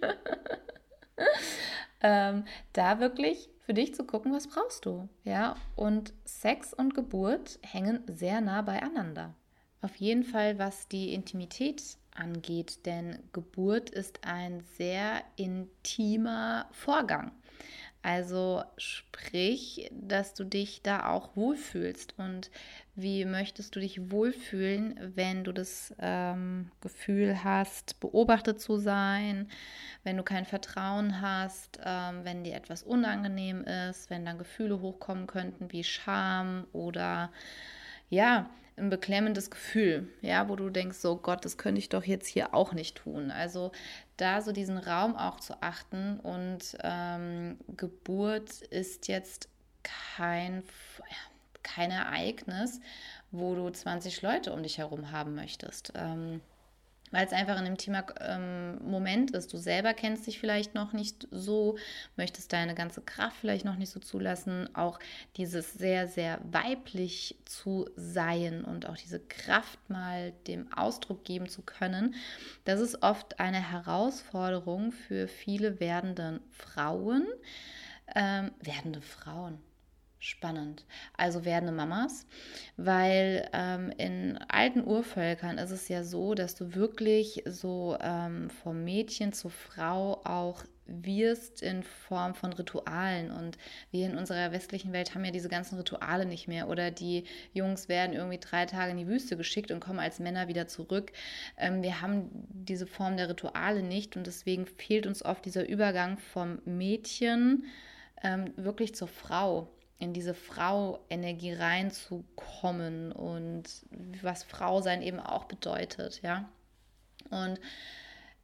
ähm, 2.02 2.46
da 2.74 3.00
wirklich 3.00 3.50
für 3.66 3.74
dich 3.74 3.96
zu 3.96 4.04
gucken, 4.04 4.32
was 4.32 4.48
brauchst 4.48 4.86
du, 4.86 5.10
ja? 5.24 5.56
Und 5.76 6.14
Sex 6.24 6.74
und 6.74 6.94
Geburt 6.94 7.60
hängen 7.64 8.04
sehr 8.08 8.40
nah 8.40 8.62
beieinander. 8.62 9.34
Auf 9.82 9.96
jeden 9.96 10.24
Fall, 10.24 10.60
was 10.60 10.88
die 10.88 11.14
Intimität 11.14 11.82
angeht, 12.14 12.86
denn 12.86 13.18
Geburt 13.34 13.90
ist 13.90 14.24
ein 14.24 14.62
sehr 14.78 15.24
intimer 15.36 16.68
Vorgang. 16.72 17.32
Also 18.06 18.64
sprich, 18.78 19.90
dass 19.92 20.36
du 20.36 20.44
dich 20.44 20.84
da 20.84 21.10
auch 21.10 21.36
wohlfühlst. 21.36 22.14
Und 22.20 22.52
wie 22.94 23.26
möchtest 23.26 23.76
du 23.76 23.80
dich 23.80 24.12
wohlfühlen, 24.12 25.00
wenn 25.16 25.44
du 25.44 25.52
das 25.52 25.92
ähm, 25.98 26.70
Gefühl 26.82 27.44
hast, 27.44 28.00
beobachtet 28.00 28.62
zu 28.62 28.78
sein, 28.78 29.50
wenn 30.04 30.18
du 30.18 30.22
kein 30.22 30.46
Vertrauen 30.46 31.20
hast, 31.20 31.80
ähm, 31.84 32.20
wenn 32.22 32.44
dir 32.44 32.54
etwas 32.54 32.84
unangenehm 32.84 33.64
ist, 33.64 34.12
wenn 34.12 34.24
dann 34.24 34.38
Gefühle 34.38 34.82
hochkommen 34.82 35.26
könnten 35.26 35.72
wie 35.72 35.84
Scham 35.84 36.68
oder 36.74 37.32
ja, 38.10 38.52
ein 38.78 38.90
beklemmendes 38.90 39.50
Gefühl, 39.50 40.08
ja, 40.22 40.50
wo 40.50 40.56
du 40.56 40.70
denkst, 40.70 40.98
so 40.98 41.16
Gott, 41.16 41.46
das 41.46 41.58
könnte 41.58 41.80
ich 41.80 41.90
doch 41.90 42.04
jetzt 42.04 42.28
hier 42.28 42.54
auch 42.54 42.74
nicht 42.74 42.98
tun. 42.98 43.32
Also 43.32 43.72
da 44.18 44.42
so 44.42 44.52
diesen 44.52 44.78
Raum 44.78 45.16
auch 45.16 45.40
zu 45.40 45.62
achten 45.62 46.20
und 46.20 46.78
ähm, 46.84 47.58
Geburt 47.78 48.62
ist 48.62 49.08
jetzt 49.08 49.50
kein, 49.84 50.64
kein 51.64 51.92
Ereignis, 51.92 52.82
wo 53.32 53.56
du 53.56 53.70
20 53.70 54.22
Leute 54.22 54.52
um 54.52 54.64
dich 54.64 54.78
herum 54.78 55.12
haben 55.12 55.36
möchtest. 55.36 55.94
Ähm, 55.96 56.42
weil 57.12 57.26
es 57.26 57.34
einfach 57.34 57.58
in 57.58 57.66
dem 57.66 57.78
Thema 57.78 58.06
ähm, 58.20 58.78
Moment 58.84 59.32
ist. 59.32 59.54
Du 59.54 59.58
selber 59.58 59.94
kennst 59.94 60.28
dich 60.28 60.40
vielleicht 60.40 60.76
noch 60.76 60.94
nicht 60.94 61.28
so, 61.32 61.78
möchtest 62.18 62.52
deine 62.54 62.76
ganze 62.76 63.02
Kraft 63.02 63.38
vielleicht 63.40 63.66
noch 63.66 63.78
nicht 63.78 63.92
so 63.92 64.00
zulassen, 64.00 64.70
auch 64.76 65.00
dieses 65.38 65.74
sehr, 65.74 66.08
sehr 66.08 66.40
weiblich 66.52 67.38
zu 67.46 67.90
sein 67.96 68.64
und 68.64 68.88
auch 68.88 68.98
diese 68.98 69.20
Kraft 69.20 69.80
mal 69.90 70.34
dem 70.48 70.72
Ausdruck 70.74 71.24
geben 71.24 71.48
zu 71.48 71.62
können. 71.62 72.16
Das 72.66 72.80
ist 72.80 73.02
oft 73.04 73.40
eine 73.40 73.72
Herausforderung 73.72 74.92
für 74.92 75.28
viele 75.28 75.80
werdende 75.80 76.42
Frauen. 76.52 77.26
Ähm, 78.16 78.52
werdende 78.62 79.02
Frauen 79.02 79.60
spannend. 80.26 80.86
Also 81.18 81.46
werdende 81.46 81.74
Mamas, 81.74 82.26
weil 82.78 83.50
ähm, 83.54 83.92
in 83.98 84.38
alten 84.48 84.84
Urvölkern 84.84 85.58
ist 85.58 85.72
es 85.72 85.88
ja 85.88 86.04
so, 86.04 86.34
dass 86.34 86.56
du 86.56 86.76
wirklich 86.76 87.44
so 87.46 87.98
ähm, 88.02 88.50
vom 88.50 88.84
Mädchen 88.84 89.34
zur 89.34 89.52
Frau 89.52 90.22
auch 90.26 90.64
wirst 90.88 91.64
in 91.64 91.84
Form 91.84 92.36
von 92.36 92.54
Ritualen. 92.54 93.32
Und 93.32 93.58
wir 93.92 94.06
in 94.06 94.18
unserer 94.18 94.52
westlichen 94.52 94.94
Welt 94.94 95.16
haben 95.16 95.26
ja 95.26 95.32
diese 95.32 95.50
ganzen 95.50 95.78
Rituale 95.78 96.26
nicht 96.26 96.48
mehr. 96.48 96.68
Oder 96.70 96.92
die 96.92 97.26
Jungs 97.54 97.90
werden 97.90 98.14
irgendwie 98.14 98.40
drei 98.40 98.66
Tage 98.66 98.92
in 98.92 98.98
die 98.98 99.08
Wüste 99.08 99.38
geschickt 99.38 99.72
und 99.72 99.80
kommen 99.80 100.00
als 100.00 100.20
Männer 100.20 100.48
wieder 100.48 100.68
zurück. 100.68 101.12
Ähm, 101.58 101.82
wir 101.82 102.02
haben 102.02 102.30
diese 102.50 102.88
Form 102.88 103.18
der 103.18 103.30
Rituale 103.30 103.84
nicht 103.84 104.16
und 104.18 104.28
deswegen 104.28 104.66
fehlt 104.66 105.08
uns 105.08 105.24
oft 105.24 105.46
dieser 105.46 105.68
Übergang 105.68 106.18
vom 106.18 106.60
Mädchen 106.66 107.66
ähm, 108.24 108.54
wirklich 108.56 108.96
zur 108.96 109.08
Frau 109.08 109.75
in 109.98 110.14
diese 110.14 110.34
Frau-Energie 110.34 111.54
reinzukommen 111.54 113.12
und 113.12 113.64
was 114.22 114.44
Frau 114.44 114.82
sein 114.82 115.02
eben 115.02 115.20
auch 115.20 115.46
bedeutet, 115.46 116.22
ja. 116.22 116.50
Und 117.30 117.60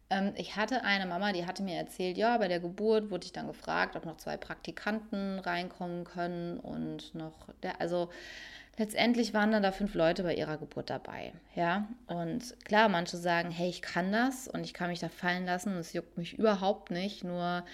ähm, 0.09 0.33
ich 0.35 0.55
hatte 0.55 0.83
eine 0.83 1.05
Mama, 1.05 1.33
die 1.33 1.45
hatte 1.45 1.63
mir 1.63 1.75
erzählt, 1.75 2.17
ja, 2.17 2.37
bei 2.37 2.47
der 2.47 2.59
Geburt 2.59 3.11
wurde 3.11 3.25
ich 3.25 3.33
dann 3.33 3.47
gefragt, 3.47 3.95
ob 3.95 4.05
noch 4.05 4.17
zwei 4.17 4.37
Praktikanten 4.37 5.39
reinkommen 5.39 6.05
können 6.05 6.57
und 6.57 7.13
noch, 7.15 7.49
der, 7.63 7.81
also 7.81 8.09
letztendlich 8.77 9.33
waren 9.33 9.51
dann 9.51 9.63
da 9.63 9.71
fünf 9.71 9.93
Leute 9.93 10.23
bei 10.23 10.35
ihrer 10.35 10.57
Geburt 10.57 10.89
dabei, 10.89 11.33
ja. 11.55 11.87
Und 12.07 12.55
klar, 12.63 12.87
manche 12.87 13.17
sagen, 13.17 13.51
hey, 13.51 13.69
ich 13.69 13.81
kann 13.81 14.11
das 14.11 14.47
und 14.47 14.63
ich 14.63 14.73
kann 14.73 14.89
mich 14.89 14.99
da 14.99 15.09
fallen 15.09 15.45
lassen 15.45 15.75
es 15.75 15.93
juckt 15.93 16.17
mich 16.17 16.37
überhaupt 16.37 16.91
nicht, 16.91 17.23
nur 17.23 17.65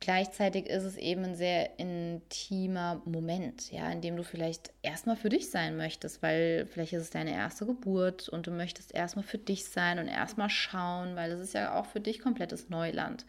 Gleichzeitig 0.00 0.66
ist 0.66 0.84
es 0.84 0.96
eben 0.96 1.24
ein 1.24 1.34
sehr 1.34 1.78
intimer 1.78 3.02
Moment, 3.04 3.70
ja, 3.70 3.90
in 3.92 4.00
dem 4.00 4.16
du 4.16 4.24
vielleicht 4.24 4.72
erstmal 4.80 5.16
für 5.16 5.28
dich 5.28 5.50
sein 5.50 5.76
möchtest, 5.76 6.22
weil 6.22 6.66
vielleicht 6.66 6.94
ist 6.94 7.02
es 7.02 7.10
deine 7.10 7.32
erste 7.32 7.66
Geburt 7.66 8.30
und 8.30 8.46
du 8.46 8.50
möchtest 8.50 8.94
erstmal 8.94 9.24
für 9.24 9.36
dich 9.36 9.66
sein 9.66 9.98
und 9.98 10.08
erstmal 10.08 10.48
schauen, 10.48 11.16
weil 11.16 11.30
es 11.30 11.40
ist 11.40 11.52
ja 11.52 11.78
auch 11.78 11.84
für 11.84 12.00
dich 12.00 12.20
komplettes 12.20 12.70
Neuland. 12.70 13.26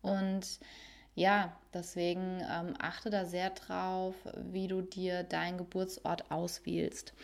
Und 0.00 0.60
ja, 1.16 1.56
deswegen 1.74 2.40
ähm, 2.40 2.74
achte 2.78 3.10
da 3.10 3.24
sehr 3.24 3.50
drauf, 3.50 4.14
wie 4.36 4.68
du 4.68 4.82
dir 4.82 5.24
deinen 5.24 5.58
Geburtsort 5.58 6.30
auswählst. 6.30 7.14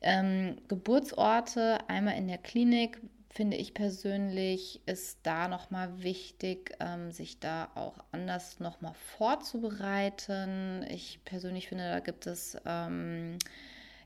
Ähm, 0.00 0.56
Geburtsorte 0.68 1.78
einmal 1.88 2.16
in 2.16 2.28
der 2.28 2.38
Klinik 2.38 3.00
finde 3.34 3.56
ich 3.56 3.74
persönlich, 3.74 4.80
ist 4.86 5.18
da 5.24 5.48
nochmal 5.48 6.02
wichtig, 6.02 6.76
ähm, 6.80 7.10
sich 7.10 7.40
da 7.40 7.68
auch 7.74 7.98
anders 8.12 8.60
nochmal 8.60 8.94
vorzubereiten. 8.94 10.86
Ich 10.88 11.20
persönlich 11.24 11.68
finde, 11.68 11.90
da 11.90 12.00
gibt 12.00 12.26
es 12.28 12.56
ähm, 12.64 13.38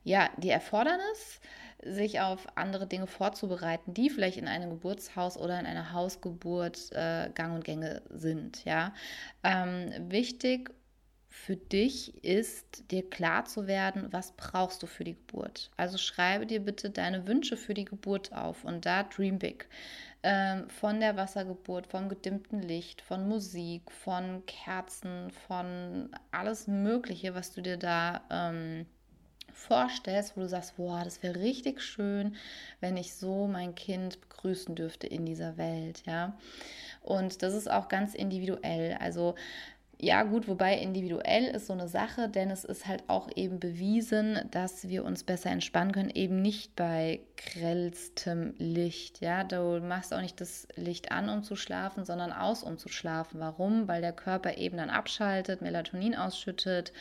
ja, 0.02 0.30
die 0.38 0.48
Erfordernis, 0.48 1.40
sich 1.84 2.20
auf 2.20 2.46
andere 2.56 2.86
Dinge 2.86 3.06
vorzubereiten, 3.06 3.92
die 3.94 4.08
vielleicht 4.10 4.38
in 4.38 4.48
einem 4.48 4.70
Geburtshaus 4.70 5.36
oder 5.36 5.60
in 5.60 5.66
einer 5.66 5.92
Hausgeburt 5.92 6.90
äh, 6.92 7.30
gang 7.34 7.54
und 7.54 7.64
gänge 7.64 8.02
sind. 8.10 8.64
Ja, 8.64 8.94
ähm, 9.44 9.92
wichtig 10.10 10.70
für 11.44 11.56
dich 11.56 12.22
ist, 12.22 12.90
dir 12.90 13.08
klar 13.08 13.44
zu 13.44 13.66
werden, 13.66 14.08
was 14.10 14.32
brauchst 14.32 14.82
du 14.82 14.86
für 14.86 15.04
die 15.04 15.14
Geburt. 15.14 15.70
Also 15.76 15.96
schreibe 15.96 16.46
dir 16.46 16.60
bitte 16.60 16.90
deine 16.90 17.26
Wünsche 17.26 17.56
für 17.56 17.74
die 17.74 17.84
Geburt 17.84 18.32
auf 18.32 18.64
und 18.64 18.84
da 18.84 19.04
dream 19.04 19.38
big. 19.38 19.68
Ähm, 20.22 20.68
von 20.68 21.00
der 21.00 21.16
Wassergeburt, 21.16 21.86
vom 21.86 22.08
gedimmten 22.08 22.60
Licht, 22.60 23.00
von 23.00 23.28
Musik, 23.28 23.90
von 23.90 24.44
Kerzen, 24.46 25.30
von 25.46 26.10
alles 26.32 26.66
Mögliche, 26.66 27.34
was 27.34 27.52
du 27.52 27.62
dir 27.62 27.76
da 27.76 28.20
ähm, 28.30 28.84
vorstellst, 29.52 30.36
wo 30.36 30.40
du 30.40 30.48
sagst, 30.48 30.76
boah, 30.76 31.02
das 31.04 31.22
wäre 31.22 31.36
richtig 31.36 31.80
schön, 31.80 32.36
wenn 32.80 32.96
ich 32.96 33.14
so 33.14 33.46
mein 33.46 33.74
Kind 33.74 34.20
begrüßen 34.20 34.74
dürfte 34.74 35.06
in 35.06 35.24
dieser 35.24 35.56
Welt, 35.56 36.02
ja. 36.04 36.36
Und 37.00 37.42
das 37.42 37.54
ist 37.54 37.70
auch 37.70 37.88
ganz 37.88 38.14
individuell. 38.14 38.98
Also 39.00 39.34
ja, 40.00 40.22
gut, 40.22 40.46
wobei 40.46 40.78
individuell 40.78 41.44
ist 41.46 41.66
so 41.66 41.72
eine 41.72 41.88
Sache, 41.88 42.28
denn 42.28 42.52
es 42.52 42.64
ist 42.64 42.86
halt 42.86 43.02
auch 43.08 43.28
eben 43.34 43.58
bewiesen, 43.58 44.38
dass 44.52 44.88
wir 44.88 45.04
uns 45.04 45.24
besser 45.24 45.50
entspannen 45.50 45.90
können, 45.90 46.10
eben 46.10 46.40
nicht 46.40 46.76
bei 46.76 47.18
grellstem 47.36 48.54
Licht. 48.58 49.20
Ja, 49.20 49.42
du 49.42 49.80
machst 49.80 50.14
auch 50.14 50.20
nicht 50.20 50.40
das 50.40 50.68
Licht 50.76 51.10
an, 51.10 51.28
um 51.28 51.42
zu 51.42 51.56
schlafen, 51.56 52.04
sondern 52.04 52.30
aus, 52.32 52.62
um 52.62 52.78
zu 52.78 52.88
schlafen. 52.88 53.40
Warum? 53.40 53.88
Weil 53.88 54.00
der 54.00 54.12
Körper 54.12 54.56
eben 54.56 54.76
dann 54.76 54.90
abschaltet, 54.90 55.62
Melatonin 55.62 56.14
ausschüttet 56.14 56.92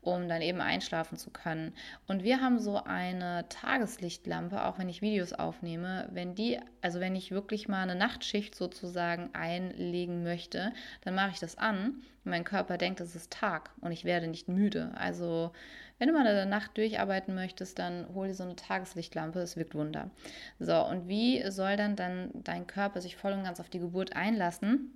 um 0.00 0.28
dann 0.28 0.42
eben 0.42 0.60
einschlafen 0.60 1.18
zu 1.18 1.30
können. 1.30 1.74
Und 2.06 2.22
wir 2.22 2.40
haben 2.40 2.58
so 2.58 2.82
eine 2.82 3.48
Tageslichtlampe, 3.48 4.64
auch 4.64 4.78
wenn 4.78 4.88
ich 4.88 5.02
Videos 5.02 5.32
aufnehme, 5.32 6.08
wenn 6.12 6.34
die, 6.34 6.60
also 6.82 7.00
wenn 7.00 7.16
ich 7.16 7.30
wirklich 7.30 7.68
mal 7.68 7.82
eine 7.82 7.96
Nachtschicht 7.96 8.54
sozusagen 8.54 9.30
einlegen 9.34 10.22
möchte, 10.22 10.72
dann 11.02 11.14
mache 11.14 11.30
ich 11.32 11.40
das 11.40 11.58
an 11.58 12.02
mein 12.28 12.44
Körper 12.44 12.78
denkt, 12.78 13.00
es 13.00 13.16
ist 13.16 13.32
Tag 13.32 13.70
und 13.80 13.92
ich 13.92 14.04
werde 14.04 14.28
nicht 14.28 14.48
müde. 14.48 14.92
Also 14.94 15.52
wenn 15.98 16.08
du 16.08 16.14
mal 16.14 16.26
in 16.26 16.34
der 16.34 16.46
Nacht 16.46 16.76
durcharbeiten 16.76 17.34
möchtest, 17.34 17.78
dann 17.78 18.06
hol 18.14 18.28
dir 18.28 18.34
so 18.34 18.44
eine 18.44 18.56
Tageslichtlampe, 18.56 19.40
es 19.40 19.56
wirkt 19.56 19.74
Wunder. 19.74 20.10
So, 20.58 20.76
und 20.86 21.08
wie 21.08 21.50
soll 21.50 21.76
dann, 21.76 21.96
dann 21.96 22.30
dein 22.34 22.66
Körper 22.66 23.00
sich 23.00 23.16
voll 23.16 23.32
und 23.32 23.44
ganz 23.44 23.58
auf 23.58 23.68
die 23.68 23.80
Geburt 23.80 24.14
einlassen, 24.14 24.92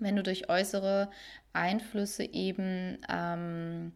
wenn 0.00 0.16
du 0.16 0.22
durch 0.22 0.48
äußere 0.48 1.10
Einflüsse 1.52 2.24
eben 2.24 2.98
ähm, 3.08 3.92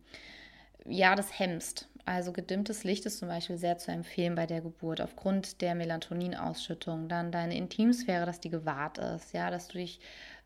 ja, 0.89 1.15
das 1.15 1.39
hemmst. 1.39 1.89
Also 2.05 2.33
gedimmtes 2.33 2.85
Licht 2.85 3.05
ist 3.05 3.19
zum 3.19 3.29
Beispiel 3.29 3.59
sehr 3.59 3.79
zu 3.79 3.91
empfehlen 3.91 4.37
bei 4.37 4.47
der 4.47 4.61
Geburt 4.61 5.01
aufgrund 5.01 5.61
der 5.61 5.75
Melatoninausschüttung. 5.75 7.09
Dann 7.09 7.33
deine 7.33 7.57
Intimsphäre, 7.57 8.27
dass 8.27 8.39
die 8.39 8.49
gewahrt 8.49 8.99
ist, 8.99 9.33
ja, 9.33 9.51
dass 9.51 9.69
du 9.69 9.79
dich 9.79 9.99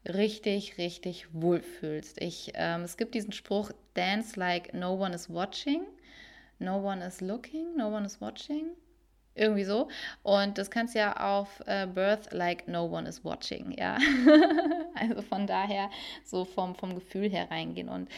richtig, 0.09 0.79
richtig 0.79 1.29
wohlfühlst. 1.35 2.21
Ich, 2.23 2.53
ähm, 2.55 2.83
es 2.83 2.97
gibt 2.97 3.15
diesen 3.15 3.33
Spruch, 3.33 3.73
dance 3.93 4.41
like 4.41 4.73
no 4.73 4.95
one 4.95 5.15
is 5.15 5.29
watching, 5.29 5.83
no 6.59 6.79
one 6.79 7.05
is 7.05 7.21
looking, 7.21 7.77
no 7.77 7.89
one 7.89 8.07
is 8.07 8.21
watching. 8.23 8.71
Irgendwie 9.35 9.65
so. 9.65 9.89
Und 10.23 10.57
das 10.57 10.71
kannst 10.71 10.95
du 10.95 10.99
ja 10.99 11.39
auf 11.39 11.63
äh, 11.67 11.87
Birth 11.87 12.33
like 12.33 12.67
no 12.69 12.87
one 12.87 13.09
is 13.09 13.25
watching, 13.25 13.73
ja. 13.79 13.99
also 14.95 15.23
von 15.23 15.47
daher 15.47 15.91
so 16.25 16.45
vom, 16.45 16.75
vom 16.75 16.95
Gefühl 16.95 17.31
her 17.31 17.51
reingehen. 17.51 17.89
Und 17.89 18.09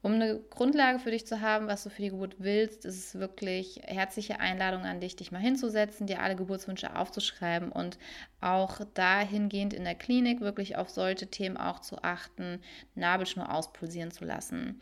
um 0.00 0.12
eine 0.12 0.38
Grundlage 0.50 1.00
für 1.00 1.10
dich 1.10 1.26
zu 1.26 1.40
haben, 1.40 1.66
was 1.66 1.82
du 1.82 1.90
für 1.90 2.02
die 2.02 2.10
Geburt 2.10 2.36
willst, 2.38 2.84
ist 2.84 2.98
es 2.98 3.14
wirklich 3.18 3.80
herzliche 3.84 4.38
Einladung 4.38 4.82
an 4.82 5.00
dich, 5.00 5.16
dich 5.16 5.32
mal 5.32 5.40
hinzusetzen, 5.40 6.06
dir 6.06 6.22
alle 6.22 6.36
Geburtswünsche 6.36 6.94
aufzuschreiben 6.94 7.72
und 7.72 7.98
auch 8.40 8.80
dahingehend 8.94 9.74
in 9.74 9.82
der 9.82 9.96
Klinik 9.96 10.40
wirklich 10.40 10.76
auf 10.76 10.88
solche 10.88 11.26
Themen 11.26 11.56
auch 11.56 11.80
zu 11.80 12.02
achten, 12.02 12.60
Nabelschnur 12.94 13.52
auspulsieren 13.52 14.12
zu 14.12 14.24
lassen. 14.24 14.80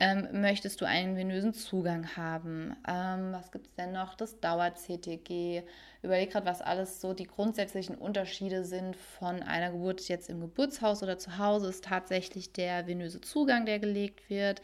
Ähm, 0.00 0.28
möchtest 0.40 0.80
du 0.80 0.84
einen 0.84 1.16
venösen 1.16 1.52
Zugang 1.54 2.16
haben? 2.16 2.76
Ähm, 2.86 3.32
was 3.32 3.50
gibt 3.50 3.66
es 3.66 3.74
denn 3.74 3.90
noch? 3.90 4.14
Das 4.14 4.38
Dauer-CTG. 4.38 5.64
Überleg 6.02 6.30
gerade, 6.30 6.46
was 6.46 6.62
alles 6.62 7.00
so 7.00 7.14
die 7.14 7.26
grundsätzlichen 7.26 7.96
Unterschiede 7.96 8.62
sind 8.64 8.94
von 8.94 9.42
einer 9.42 9.72
Geburt 9.72 10.06
jetzt 10.08 10.30
im 10.30 10.40
Geburtshaus 10.40 11.02
oder 11.02 11.18
zu 11.18 11.38
Hause. 11.38 11.68
Ist 11.68 11.84
tatsächlich 11.84 12.52
der 12.52 12.86
venöse 12.86 13.20
Zugang, 13.20 13.66
der 13.66 13.80
gelegt 13.80 14.30
wird. 14.30 14.62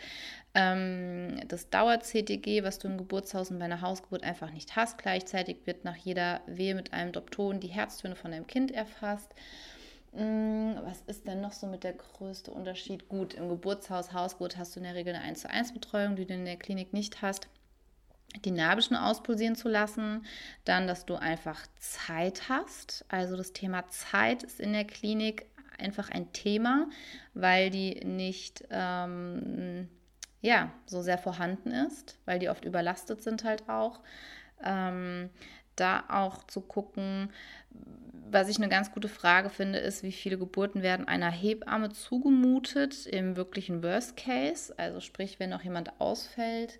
Ähm, 0.54 1.40
das 1.48 1.68
Dauer-CTG, 1.68 2.62
was 2.62 2.78
du 2.78 2.86
im 2.86 2.96
Geburtshaus 2.96 3.50
und 3.50 3.58
bei 3.58 3.64
einer 3.64 3.80
Hausgeburt 3.80 4.22
einfach 4.22 4.52
nicht 4.52 4.76
hast. 4.76 4.98
Gleichzeitig 4.98 5.66
wird 5.66 5.84
nach 5.84 5.96
jeder 5.96 6.42
Wehe 6.46 6.76
mit 6.76 6.92
einem 6.92 7.10
Dopton 7.10 7.58
die 7.58 7.66
Herztöne 7.66 8.14
von 8.14 8.30
deinem 8.30 8.46
Kind 8.46 8.70
erfasst. 8.70 9.34
Mm, 10.14 10.76
was 10.84 11.00
ist 11.06 11.26
denn 11.26 11.40
noch 11.40 11.52
so 11.52 11.66
mit 11.66 11.82
der 11.82 11.94
größte 11.94 12.52
Unterschied? 12.52 13.08
Gut, 13.08 13.34
im 13.34 13.48
Geburtshaus, 13.48 14.12
Hausgeburt 14.12 14.56
hast 14.56 14.76
du 14.76 14.80
in 14.80 14.84
der 14.84 14.94
Regel 14.94 15.14
eine 15.14 15.24
1 15.24 15.40
zu 15.40 15.50
1 15.50 15.74
Betreuung, 15.74 16.14
die 16.14 16.24
du 16.24 16.34
in 16.34 16.44
der 16.44 16.56
Klinik 16.56 16.92
nicht 16.92 17.20
hast. 17.20 17.48
Die 18.44 18.52
Nabelschnur 18.52 19.04
auspulsieren 19.04 19.56
zu 19.56 19.68
lassen, 19.68 20.24
dann, 20.64 20.86
dass 20.86 21.04
du 21.04 21.16
einfach 21.16 21.66
Zeit 21.78 22.48
hast. 22.48 23.04
Also 23.08 23.36
das 23.36 23.52
Thema 23.52 23.88
Zeit 23.88 24.44
ist 24.44 24.60
in 24.60 24.72
der 24.72 24.84
Klinik 24.84 25.46
einfach 25.78 26.10
ein 26.10 26.32
Thema, 26.32 26.88
weil 27.34 27.70
die 27.70 28.04
nicht 28.04 28.64
ähm, 28.70 29.88
ja, 30.42 30.72
so 30.86 31.02
sehr 31.02 31.18
vorhanden 31.18 31.70
ist, 31.70 32.18
weil 32.24 32.38
die 32.38 32.48
oft 32.48 32.64
überlastet 32.64 33.22
sind 33.22 33.42
halt 33.44 33.68
auch. 33.68 34.00
Ähm, 34.62 35.30
da 35.76 36.04
auch 36.08 36.44
zu 36.44 36.60
gucken, 36.60 37.30
was 38.30 38.48
ich 38.48 38.56
eine 38.56 38.68
ganz 38.68 38.92
gute 38.92 39.08
Frage 39.08 39.48
finde, 39.48 39.78
ist, 39.78 40.02
wie 40.02 40.12
viele 40.12 40.38
Geburten 40.38 40.82
werden 40.82 41.06
einer 41.06 41.30
Hebamme 41.30 41.90
zugemutet 41.90 43.06
im 43.06 43.36
wirklichen 43.36 43.82
Worst 43.82 44.16
Case, 44.16 44.74
also 44.76 45.00
sprich, 45.00 45.38
wenn 45.38 45.50
noch 45.50 45.62
jemand 45.62 46.00
ausfällt, 46.00 46.78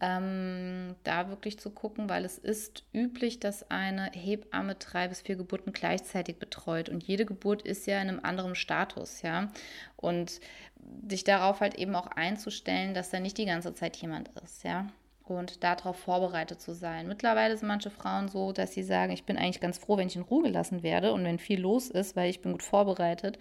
ähm, 0.00 0.94
da 1.02 1.28
wirklich 1.28 1.58
zu 1.58 1.70
gucken, 1.70 2.08
weil 2.08 2.24
es 2.24 2.38
ist 2.38 2.84
üblich, 2.94 3.40
dass 3.40 3.70
eine 3.70 4.10
Hebamme 4.12 4.76
drei 4.76 5.08
bis 5.08 5.22
vier 5.22 5.36
Geburten 5.36 5.72
gleichzeitig 5.72 6.38
betreut. 6.38 6.88
Und 6.88 7.02
jede 7.02 7.26
Geburt 7.26 7.62
ist 7.62 7.86
ja 7.86 8.00
in 8.00 8.08
einem 8.08 8.20
anderen 8.22 8.54
Status, 8.54 9.22
ja. 9.22 9.50
Und 9.96 10.40
dich 10.76 11.24
darauf 11.24 11.60
halt 11.60 11.74
eben 11.74 11.96
auch 11.96 12.06
einzustellen, 12.06 12.94
dass 12.94 13.10
da 13.10 13.18
nicht 13.18 13.38
die 13.38 13.46
ganze 13.46 13.74
Zeit 13.74 13.96
jemand 13.96 14.28
ist, 14.42 14.62
ja 14.62 14.86
und 15.34 15.62
darauf 15.64 15.96
vorbereitet 15.96 16.60
zu 16.60 16.72
sein. 16.74 17.08
Mittlerweile 17.08 17.56
sind 17.56 17.68
manche 17.68 17.90
Frauen 17.90 18.28
so, 18.28 18.52
dass 18.52 18.72
sie 18.72 18.82
sagen, 18.82 19.12
ich 19.12 19.24
bin 19.24 19.36
eigentlich 19.36 19.60
ganz 19.60 19.78
froh, 19.78 19.96
wenn 19.96 20.08
ich 20.08 20.16
in 20.16 20.22
Ruhe 20.22 20.44
gelassen 20.44 20.82
werde 20.82 21.12
und 21.12 21.24
wenn 21.24 21.38
viel 21.38 21.60
los 21.60 21.90
ist, 21.90 22.16
weil 22.16 22.30
ich 22.30 22.40
bin 22.40 22.52
gut 22.52 22.62
vorbereitet 22.62 23.38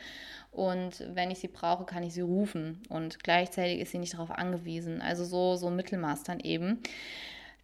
und 0.52 1.06
wenn 1.14 1.32
ich 1.32 1.40
sie 1.40 1.48
brauche, 1.48 1.86
kann 1.86 2.04
ich 2.04 2.14
sie 2.14 2.22
rufen 2.22 2.82
und 2.90 3.24
gleichzeitig 3.24 3.80
ist 3.80 3.92
sie 3.92 4.00
nicht 4.00 4.14
darauf 4.14 4.32
angewiesen. 4.32 5.02
Also 5.02 5.26
so 5.26 5.56
so 5.56 5.70
Mittelmaß 5.70 6.24
dann 6.24 6.40
eben. 6.40 6.82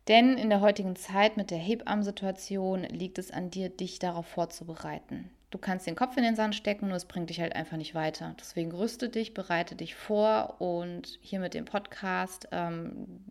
Denn 0.08 0.38
in 0.38 0.50
der 0.50 0.62
heutigen 0.62 0.96
Zeit 0.96 1.38
mit 1.38 1.50
der 1.50 1.58
Hebammensituation 1.58 2.84
liegt 2.84 3.18
es 3.18 3.32
an 3.32 3.50
dir, 3.50 3.70
dich 3.70 4.00
darauf 4.00 4.26
vorzubereiten. 4.26 5.30
Du 5.54 5.60
kannst 5.60 5.86
den 5.86 5.96
Kopf 5.96 6.18
in 6.18 6.24
den 6.24 6.36
Sand 6.36 6.56
stecken, 6.56 6.88
nur 6.88 6.98
es 6.98 7.06
bringt 7.06 7.30
dich 7.30 7.40
halt 7.40 7.56
einfach 7.56 7.78
nicht 7.78 7.94
weiter. 7.94 8.36
Deswegen 8.40 8.72
rüste 8.72 9.08
dich, 9.08 9.36
bereite 9.36 9.76
dich 9.76 9.94
vor 9.94 10.56
und 10.60 11.20
hier 11.22 11.40
mit 11.40 11.54
dem 11.54 11.66
Podcast 11.66 12.48
ähm, 12.52 13.22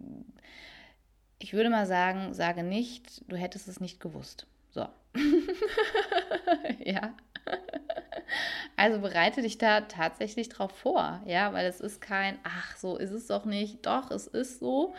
ich 1.42 1.52
würde 1.52 1.70
mal 1.70 1.86
sagen, 1.86 2.32
sage 2.34 2.62
nicht, 2.62 3.28
du 3.30 3.36
hättest 3.36 3.66
es 3.66 3.80
nicht 3.80 3.98
gewusst. 3.98 4.46
So. 4.70 4.86
ja. 6.84 7.14
Also 8.76 9.00
bereite 9.00 9.42
dich 9.42 9.58
da 9.58 9.82
tatsächlich 9.82 10.48
drauf 10.48 10.70
vor, 10.70 11.20
ja, 11.26 11.52
weil 11.52 11.66
es 11.66 11.80
ist 11.80 12.00
kein, 12.00 12.38
ach, 12.44 12.76
so 12.76 12.96
ist 12.96 13.10
es 13.10 13.26
doch 13.26 13.44
nicht. 13.44 13.84
Doch, 13.84 14.10
es 14.10 14.28
ist 14.28 14.60
so. 14.60 14.94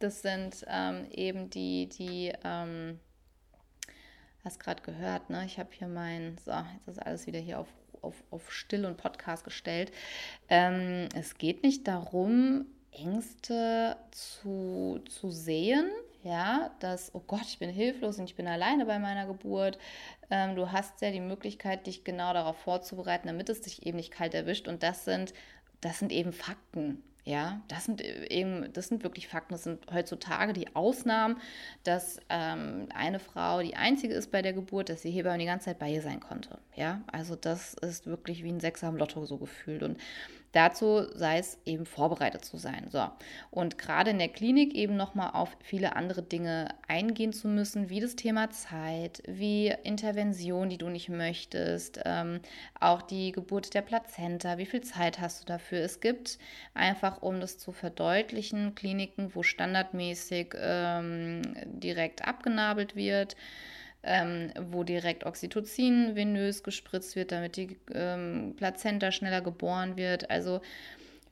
Das 0.00 0.22
sind 0.22 0.64
ähm, 0.68 1.06
eben 1.12 1.48
die, 1.48 1.88
die, 1.88 2.32
ähm, 2.42 2.98
hast 4.44 4.58
gerade 4.58 4.82
gehört, 4.82 5.30
ne? 5.30 5.44
Ich 5.46 5.58
habe 5.58 5.70
hier 5.72 5.88
mein, 5.88 6.36
so, 6.44 6.50
jetzt 6.50 6.88
ist 6.88 6.98
alles 6.98 7.26
wieder 7.26 7.38
hier 7.38 7.60
auf, 7.60 7.68
auf, 8.02 8.22
auf 8.30 8.52
Still 8.52 8.84
und 8.84 8.96
Podcast 8.96 9.44
gestellt. 9.44 9.92
Ähm, 10.48 11.08
es 11.14 11.38
geht 11.38 11.62
nicht 11.62 11.86
darum, 11.86 12.66
Ängste 12.94 13.96
zu, 14.10 15.00
zu 15.08 15.30
sehen, 15.30 15.90
ja, 16.22 16.70
dass, 16.80 17.14
oh 17.14 17.22
Gott, 17.26 17.44
ich 17.46 17.58
bin 17.58 17.70
hilflos 17.70 18.18
und 18.18 18.24
ich 18.24 18.34
bin 18.34 18.46
alleine 18.46 18.86
bei 18.86 18.98
meiner 18.98 19.26
Geburt. 19.26 19.78
Ähm, 20.30 20.56
du 20.56 20.72
hast 20.72 21.02
ja 21.02 21.10
die 21.10 21.20
Möglichkeit, 21.20 21.86
dich 21.86 22.02
genau 22.02 22.32
darauf 22.32 22.56
vorzubereiten, 22.56 23.26
damit 23.28 23.50
es 23.50 23.60
dich 23.60 23.86
eben 23.86 23.96
nicht 23.96 24.10
kalt 24.10 24.32
erwischt. 24.32 24.66
Und 24.66 24.82
das 24.82 25.04
sind, 25.04 25.34
das 25.82 25.98
sind 25.98 26.12
eben 26.12 26.32
Fakten. 26.32 27.02
Ja, 27.26 27.62
das 27.68 27.86
sind 27.86 28.02
eben, 28.02 28.70
das 28.74 28.88
sind 28.88 29.02
wirklich 29.02 29.28
Fakten. 29.28 29.54
Das 29.54 29.64
sind 29.64 29.86
heutzutage 29.92 30.52
die 30.52 30.74
Ausnahmen, 30.74 31.38
dass 31.82 32.18
ähm, 32.28 32.88
eine 32.94 33.18
Frau 33.18 33.62
die 33.62 33.76
einzige 33.76 34.14
ist 34.14 34.30
bei 34.30 34.42
der 34.42 34.52
Geburt, 34.52 34.90
dass 34.90 35.02
die 35.02 35.10
Hebamme 35.10 35.38
die 35.38 35.46
ganze 35.46 35.66
Zeit 35.66 35.78
bei 35.78 35.90
ihr 35.90 36.02
sein 36.02 36.20
konnte. 36.20 36.58
Ja, 36.74 37.02
also 37.06 37.34
das 37.34 37.74
ist 37.74 38.06
wirklich 38.06 38.42
wie 38.44 38.52
ein 38.52 38.60
Sechser 38.60 38.88
am 38.88 38.96
Lotto 38.96 39.24
so 39.24 39.38
gefühlt. 39.38 39.82
Und 39.82 39.98
Dazu 40.54 41.08
sei 41.14 41.38
es 41.38 41.58
eben 41.64 41.84
vorbereitet 41.84 42.44
zu 42.44 42.58
sein. 42.58 42.86
So. 42.88 43.04
Und 43.50 43.76
gerade 43.76 44.10
in 44.10 44.20
der 44.20 44.28
Klinik 44.28 44.72
eben 44.72 44.96
nochmal 44.96 45.30
auf 45.32 45.56
viele 45.60 45.96
andere 45.96 46.22
Dinge 46.22 46.68
eingehen 46.86 47.32
zu 47.32 47.48
müssen, 47.48 47.90
wie 47.90 47.98
das 47.98 48.14
Thema 48.14 48.50
Zeit, 48.50 49.20
wie 49.26 49.74
Intervention, 49.82 50.70
die 50.70 50.78
du 50.78 50.88
nicht 50.90 51.08
möchtest, 51.08 52.00
ähm, 52.04 52.38
auch 52.78 53.02
die 53.02 53.32
Geburt 53.32 53.74
der 53.74 53.82
Plazenta, 53.82 54.56
wie 54.56 54.66
viel 54.66 54.82
Zeit 54.82 55.20
hast 55.20 55.42
du 55.42 55.46
dafür? 55.46 55.80
Es 55.80 55.98
gibt 55.98 56.38
einfach, 56.72 57.20
um 57.20 57.40
das 57.40 57.58
zu 57.58 57.72
verdeutlichen, 57.72 58.76
Kliniken, 58.76 59.34
wo 59.34 59.42
standardmäßig 59.42 60.54
ähm, 60.56 61.42
direkt 61.66 62.24
abgenabelt 62.24 62.94
wird 62.94 63.34
ähm, 64.04 64.52
wo 64.70 64.84
direkt 64.84 65.24
Oxytocin 65.24 66.14
venös 66.14 66.62
gespritzt 66.62 67.16
wird, 67.16 67.32
damit 67.32 67.56
die 67.56 67.78
ähm, 67.92 68.54
Plazenta 68.56 69.10
schneller 69.10 69.40
geboren 69.40 69.96
wird. 69.96 70.30
Also 70.30 70.60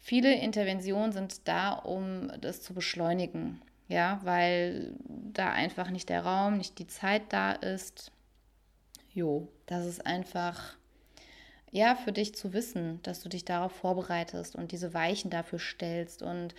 viele 0.00 0.34
Interventionen 0.34 1.12
sind 1.12 1.46
da, 1.46 1.72
um 1.72 2.30
das 2.40 2.62
zu 2.62 2.74
beschleunigen. 2.74 3.62
Ja, 3.88 4.20
weil 4.22 4.94
da 5.04 5.50
einfach 5.52 5.90
nicht 5.90 6.08
der 6.08 6.24
Raum, 6.24 6.56
nicht 6.56 6.78
die 6.78 6.86
Zeit 6.86 7.24
da 7.28 7.52
ist. 7.52 8.10
Jo, 9.12 9.48
das 9.66 9.84
ist 9.84 10.06
einfach 10.06 10.76
ja, 11.74 11.94
für 11.94 12.12
dich 12.12 12.34
zu 12.34 12.52
wissen, 12.52 13.00
dass 13.02 13.22
du 13.22 13.30
dich 13.30 13.46
darauf 13.46 13.72
vorbereitest 13.72 14.54
und 14.54 14.72
diese 14.72 14.92
Weichen 14.92 15.30
dafür 15.30 15.58
stellst. 15.58 16.22
Und 16.22 16.54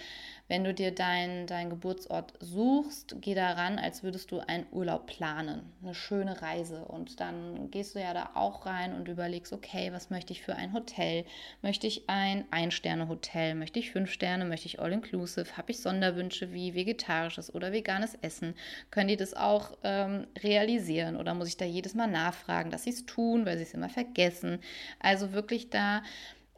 wenn 0.49 0.65
du 0.65 0.73
dir 0.73 0.93
deinen 0.93 1.47
dein 1.47 1.69
Geburtsort 1.69 2.33
suchst, 2.39 3.15
geh 3.21 3.33
daran, 3.33 3.79
als 3.79 4.03
würdest 4.03 4.31
du 4.31 4.39
einen 4.39 4.65
Urlaub 4.71 5.07
planen, 5.07 5.71
eine 5.81 5.95
schöne 5.95 6.41
Reise. 6.41 6.83
Und 6.85 7.19
dann 7.21 7.71
gehst 7.71 7.95
du 7.95 7.99
ja 7.99 8.13
da 8.13 8.31
auch 8.33 8.65
rein 8.65 8.93
und 8.93 9.07
überlegst, 9.07 9.53
okay, 9.53 9.93
was 9.93 10.09
möchte 10.09 10.33
ich 10.33 10.41
für 10.41 10.55
ein 10.55 10.73
Hotel? 10.73 11.25
Möchte 11.61 11.87
ich 11.87 12.09
ein 12.09 12.45
Ein-Sterne-Hotel? 12.51 13.55
Möchte 13.55 13.79
ich 13.79 13.91
fünf 13.91 14.11
Sterne? 14.11 14.45
Möchte 14.45 14.67
ich 14.67 14.81
All-Inclusive? 14.81 15.57
Habe 15.57 15.71
ich 15.71 15.79
Sonderwünsche 15.79 16.51
wie 16.51 16.75
vegetarisches 16.75 17.55
oder 17.55 17.71
veganes 17.71 18.15
Essen? 18.21 18.53
Können 18.91 19.07
die 19.07 19.17
das 19.17 19.33
auch 19.33 19.77
ähm, 19.83 20.27
realisieren? 20.39 21.15
Oder 21.15 21.33
muss 21.33 21.47
ich 21.47 21.57
da 21.57 21.65
jedes 21.65 21.95
Mal 21.95 22.07
nachfragen, 22.07 22.69
dass 22.69 22.83
sie 22.83 22.89
es 22.89 23.05
tun, 23.05 23.45
weil 23.45 23.57
sie 23.57 23.63
es 23.63 23.73
immer 23.73 23.89
vergessen? 23.89 24.59
Also 24.99 25.31
wirklich 25.31 25.69
da 25.69 26.03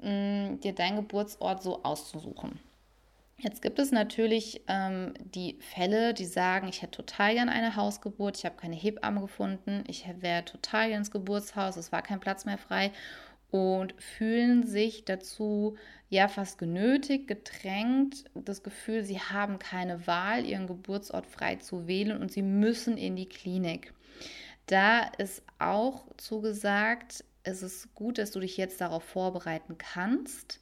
mh, 0.02 0.10
mm, 0.10 0.60
dir 0.62 0.74
deinen 0.74 0.98
Geburtsort 0.98 1.62
so 1.62 1.84
auszusuchen. 1.84 2.60
Jetzt 3.38 3.62
gibt 3.62 3.80
es 3.80 3.92
natürlich 3.92 4.62
ähm, 4.68 5.14
die 5.20 5.58
Fälle, 5.60 6.14
die 6.14 6.26
sagen, 6.26 6.70
ich 6.70 6.82
hätte 6.82 7.04
total 7.04 7.34
gern 7.34 7.50
eine 7.50 7.76
Hausgeburt, 7.76 8.38
ich 8.38 8.46
habe 8.46 8.56
keine 8.56 8.76
Hebamme 8.76 9.20
gefunden, 9.22 9.84
ich 9.88 10.06
wäre 10.22 10.46
total 10.46 10.88
gern 10.88 11.00
ins 11.00 11.12
Geburtshaus, 11.12 11.76
es 11.76 11.92
war 11.92 12.02
kein 12.02 12.22
Platz 12.22 12.46
mehr 12.46 12.58
frei 12.58 12.94
und 13.52 13.94
fühlen 14.02 14.66
sich 14.66 15.04
dazu 15.04 15.76
ja 16.10 16.30
fast 16.30 16.58
genötigt, 16.58 17.28
gedrängt, 17.28 18.24
das 18.36 18.64
Gefühl, 18.64 19.04
sie 19.04 19.20
haben 19.20 19.60
keine 19.60 20.08
Wahl, 20.08 20.46
ihren 20.46 20.68
Geburtsort 20.68 21.28
frei 21.28 21.58
zu 21.58 21.88
wählen 21.88 22.22
und 22.22 22.32
sie 22.32 22.42
müssen 22.42 22.98
in 22.98 23.18
die 23.18 23.28
Klinik. 23.28 23.94
Da 24.66 25.02
ist 25.18 25.44
auch 25.60 26.06
zugesagt, 26.18 27.26
es 27.44 27.64
ist 27.64 27.94
gut, 27.96 28.18
dass 28.18 28.32
du 28.32 28.40
dich 28.40 28.56
jetzt 28.56 28.80
darauf 28.80 29.04
vorbereiten 29.04 29.78
kannst 29.78 30.62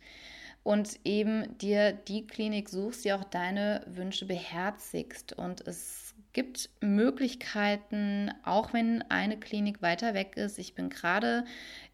und 0.63 0.99
eben 1.03 1.57
dir 1.57 1.91
die 1.91 2.25
Klinik 2.25 2.69
suchst, 2.69 3.05
die 3.05 3.13
auch 3.13 3.25
deine 3.25 3.83
Wünsche 3.85 4.25
beherzigst. 4.25 5.33
Und 5.33 5.65
es 5.67 6.15
gibt 6.31 6.69
Möglichkeiten, 6.81 8.31
auch 8.43 8.73
wenn 8.73 9.03
eine 9.03 9.37
Klinik 9.37 9.81
weiter 9.81 10.13
weg 10.13 10.35
ist. 10.37 10.57
Ich 10.57 10.73
bin 10.73 10.89
gerade 10.89 11.45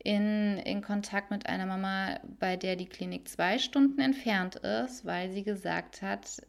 in, 0.04 0.58
in 0.60 0.82
Kontakt 0.82 1.32
mit 1.32 1.48
einer 1.48 1.66
Mama, 1.66 2.20
bei 2.40 2.56
der 2.56 2.76
die 2.76 2.86
Klinik 2.86 3.28
zwei 3.28 3.58
Stunden 3.58 4.00
entfernt 4.00 4.56
ist, 4.58 5.04
weil 5.04 5.32
sie 5.32 5.44
gesagt 5.44 6.02
hat, 6.02 6.42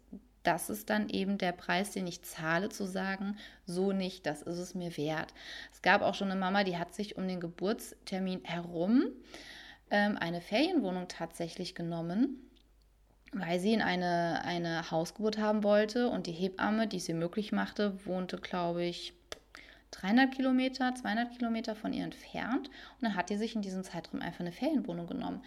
das 0.43 0.71
ist 0.71 0.89
dann 0.89 1.09
eben 1.09 1.37
der 1.37 1.53
Preis, 1.53 1.93
den 1.93 2.07
ich 2.07 2.23
zahle, 2.23 2.71
zu 2.71 2.87
sagen, 2.87 3.37
so 3.67 3.93
nicht, 3.93 4.25
das 4.25 4.41
ist 4.43 4.59
es 4.59 4.75
mir 4.75 4.97
wert. 4.97 5.35
Es 5.73 5.83
gab 5.83 6.01
auch 6.03 6.15
schon 6.15 6.31
eine 6.31 6.41
Mama, 6.41 6.65
die 6.65 6.79
hat 6.79 6.95
sich 6.95 7.17
um 7.17 7.29
den 7.29 7.41
Geburtstermin 7.41 8.41
herum 8.45 9.05
ähm, 9.91 10.17
eine 10.19 10.41
Ferienwohnung 10.41 11.09
tatsächlich 11.09 11.75
genommen, 11.75 12.51
weil 13.33 13.61
sie 13.61 13.73
in 13.73 13.83
eine, 13.83 14.43
eine 14.45 14.91
Hausgeburt 14.91 15.39
haben 15.39 15.63
wollte 15.63 16.09
und 16.09 16.27
die 16.27 16.33
Hebamme, 16.33 16.89
die 16.89 16.97
es 16.97 17.09
ihr 17.09 17.15
möglich 17.15 17.53
machte, 17.53 18.05
wohnte, 18.05 18.39
glaube 18.39 18.85
ich, 18.85 19.15
300 19.93 20.33
Kilometer, 20.33 20.95
200 20.95 21.37
Kilometer 21.37 21.75
von 21.75 21.93
ihr 21.93 22.05
entfernt. 22.05 22.69
Und 22.69 23.03
dann 23.03 23.17
hat 23.17 23.31
die 23.31 23.37
sich 23.37 23.55
in 23.55 23.63
diesem 23.63 23.83
Zeitraum 23.83 24.21
einfach 24.21 24.41
eine 24.41 24.53
Ferienwohnung 24.53 25.07
genommen. 25.07 25.43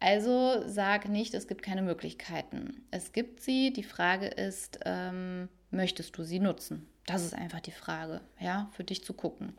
Also 0.00 0.62
sag 0.66 1.08
nicht, 1.08 1.34
es 1.34 1.46
gibt 1.46 1.62
keine 1.62 1.82
Möglichkeiten. 1.82 2.84
Es 2.90 3.12
gibt 3.12 3.40
sie. 3.40 3.72
Die 3.72 3.82
Frage 3.82 4.26
ist, 4.26 4.80
ähm, 4.84 5.48
möchtest 5.70 6.16
du 6.18 6.24
sie 6.24 6.40
nutzen? 6.40 6.88
Das 7.06 7.24
ist 7.24 7.34
einfach 7.34 7.60
die 7.60 7.70
Frage, 7.70 8.20
ja, 8.40 8.68
für 8.72 8.84
dich 8.84 9.04
zu 9.04 9.12
gucken. 9.12 9.54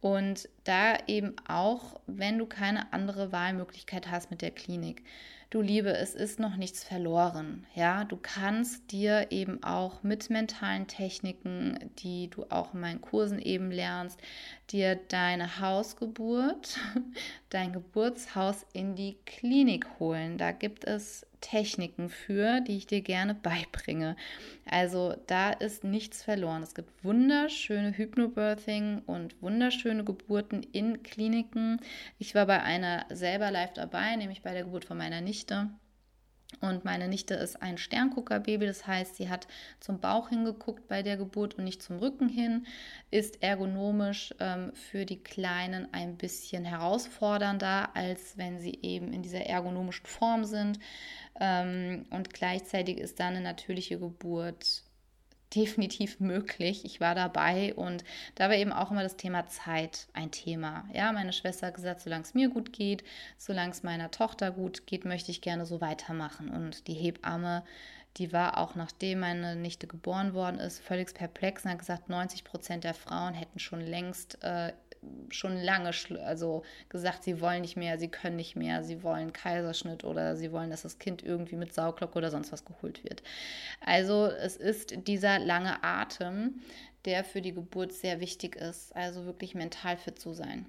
Und 0.00 0.48
da 0.64 0.96
eben 1.06 1.34
auch, 1.48 2.00
wenn 2.06 2.38
du 2.38 2.46
keine 2.46 2.92
andere 2.92 3.32
Wahlmöglichkeit 3.32 4.10
hast 4.10 4.30
mit 4.30 4.42
der 4.42 4.52
Klinik, 4.52 5.02
du 5.50 5.60
Liebe, 5.60 5.90
es 5.90 6.14
ist 6.14 6.38
noch 6.38 6.56
nichts 6.56 6.84
verloren. 6.84 7.66
Ja, 7.74 8.04
du 8.04 8.16
kannst 8.16 8.92
dir 8.92 9.28
eben 9.30 9.62
auch 9.64 10.02
mit 10.04 10.30
mentalen 10.30 10.86
Techniken, 10.86 11.90
die 11.98 12.28
du 12.28 12.44
auch 12.50 12.74
in 12.74 12.80
meinen 12.80 13.00
Kursen 13.00 13.40
eben 13.40 13.72
lernst, 13.72 14.20
dir 14.70 14.96
deine 14.96 15.60
Hausgeburt, 15.60 16.78
dein 17.50 17.72
Geburtshaus 17.72 18.66
in 18.72 18.94
die 18.94 19.16
Klinik 19.26 19.86
holen. 19.98 20.38
Da 20.38 20.52
gibt 20.52 20.84
es 20.84 21.26
Techniken 21.40 22.08
für, 22.08 22.60
die 22.60 22.76
ich 22.76 22.86
dir 22.86 23.00
gerne 23.00 23.34
beibringe. 23.42 24.16
Also 24.64 25.14
da 25.26 25.50
ist 25.50 25.84
nichts 25.84 26.22
verloren. 26.22 26.62
Es 26.62 26.74
gibt 26.74 27.04
wunderschöne 27.04 27.96
Hypnobirthing 27.96 29.02
und 29.06 29.40
wunderschöne 29.42 30.04
Geburten 30.04 30.62
in 30.72 31.02
Kliniken. 31.02 31.80
Ich 32.18 32.34
war 32.34 32.46
bei 32.46 32.62
einer 32.62 33.06
selber 33.10 33.50
live 33.50 33.72
dabei, 33.72 34.16
nämlich 34.16 34.42
bei 34.42 34.52
der 34.52 34.64
Geburt 34.64 34.84
von 34.84 34.98
meiner 34.98 35.20
Nichte. 35.20 35.70
Und 36.60 36.84
meine 36.84 37.08
Nichte 37.08 37.34
ist 37.34 37.62
ein 37.62 37.76
Sternguckerbaby, 37.76 38.66
das 38.66 38.86
heißt, 38.86 39.16
sie 39.16 39.28
hat 39.28 39.46
zum 39.80 40.00
Bauch 40.00 40.30
hingeguckt 40.30 40.88
bei 40.88 41.02
der 41.02 41.16
Geburt 41.16 41.54
und 41.54 41.64
nicht 41.64 41.82
zum 41.82 41.98
Rücken 41.98 42.28
hin, 42.28 42.66
ist 43.10 43.42
ergonomisch 43.42 44.34
ähm, 44.40 44.72
für 44.72 45.04
die 45.04 45.22
Kleinen 45.22 45.92
ein 45.92 46.16
bisschen 46.16 46.64
herausfordernder, 46.64 47.94
als 47.94 48.38
wenn 48.38 48.58
sie 48.58 48.78
eben 48.82 49.12
in 49.12 49.22
dieser 49.22 49.42
ergonomischen 49.42 50.06
Form 50.06 50.44
sind. 50.44 50.80
Ähm, 51.38 52.06
und 52.10 52.32
gleichzeitig 52.32 52.98
ist 52.98 53.20
da 53.20 53.28
eine 53.28 53.42
natürliche 53.42 53.98
Geburt 53.98 54.82
definitiv 55.54 56.20
möglich. 56.20 56.84
Ich 56.84 57.00
war 57.00 57.14
dabei 57.14 57.74
und 57.74 58.04
da 58.34 58.48
war 58.48 58.56
eben 58.56 58.72
auch 58.72 58.90
immer 58.90 59.02
das 59.02 59.16
Thema 59.16 59.46
Zeit 59.46 60.08
ein 60.12 60.30
Thema. 60.30 60.84
Ja, 60.92 61.12
meine 61.12 61.32
Schwester 61.32 61.68
hat 61.68 61.74
gesagt, 61.74 62.00
solange 62.00 62.22
es 62.22 62.34
mir 62.34 62.48
gut 62.50 62.72
geht, 62.72 63.04
solange 63.38 63.72
es 63.72 63.82
meiner 63.82 64.10
Tochter 64.10 64.50
gut 64.50 64.86
geht, 64.86 65.04
möchte 65.04 65.30
ich 65.30 65.40
gerne 65.40 65.64
so 65.64 65.80
weitermachen. 65.80 66.50
Und 66.50 66.86
die 66.86 66.94
Hebamme, 66.94 67.64
die 68.16 68.32
war 68.32 68.58
auch 68.58 68.74
nachdem 68.74 69.20
meine 69.20 69.56
Nichte 69.56 69.86
geboren 69.86 70.34
worden 70.34 70.58
ist, 70.58 70.80
völlig 70.80 71.14
perplex 71.14 71.64
und 71.64 71.70
hat 71.70 71.78
gesagt, 71.78 72.08
90 72.08 72.44
Prozent 72.44 72.84
der 72.84 72.94
Frauen 72.94 73.34
hätten 73.34 73.58
schon 73.58 73.80
längst 73.80 74.42
äh, 74.42 74.72
schon 75.30 75.56
lange 75.56 75.90
also 76.24 76.62
gesagt, 76.88 77.24
sie 77.24 77.40
wollen 77.40 77.62
nicht 77.62 77.76
mehr, 77.76 77.98
sie 77.98 78.08
können 78.08 78.36
nicht 78.36 78.56
mehr, 78.56 78.82
sie 78.82 79.02
wollen 79.02 79.32
Kaiserschnitt 79.32 80.04
oder 80.04 80.36
sie 80.36 80.52
wollen, 80.52 80.70
dass 80.70 80.82
das 80.82 80.98
Kind 80.98 81.22
irgendwie 81.22 81.56
mit 81.56 81.72
Sauglocke 81.72 82.18
oder 82.18 82.30
sonst 82.30 82.52
was 82.52 82.64
geholt 82.64 83.04
wird. 83.04 83.22
Also 83.80 84.26
es 84.26 84.56
ist 84.56 85.06
dieser 85.06 85.38
lange 85.38 85.82
Atem, 85.82 86.60
der 87.04 87.24
für 87.24 87.40
die 87.40 87.54
Geburt 87.54 87.92
sehr 87.92 88.20
wichtig 88.20 88.56
ist, 88.56 88.94
also 88.94 89.24
wirklich 89.24 89.54
mental 89.54 89.96
fit 89.96 90.18
zu 90.18 90.32
sein. 90.32 90.66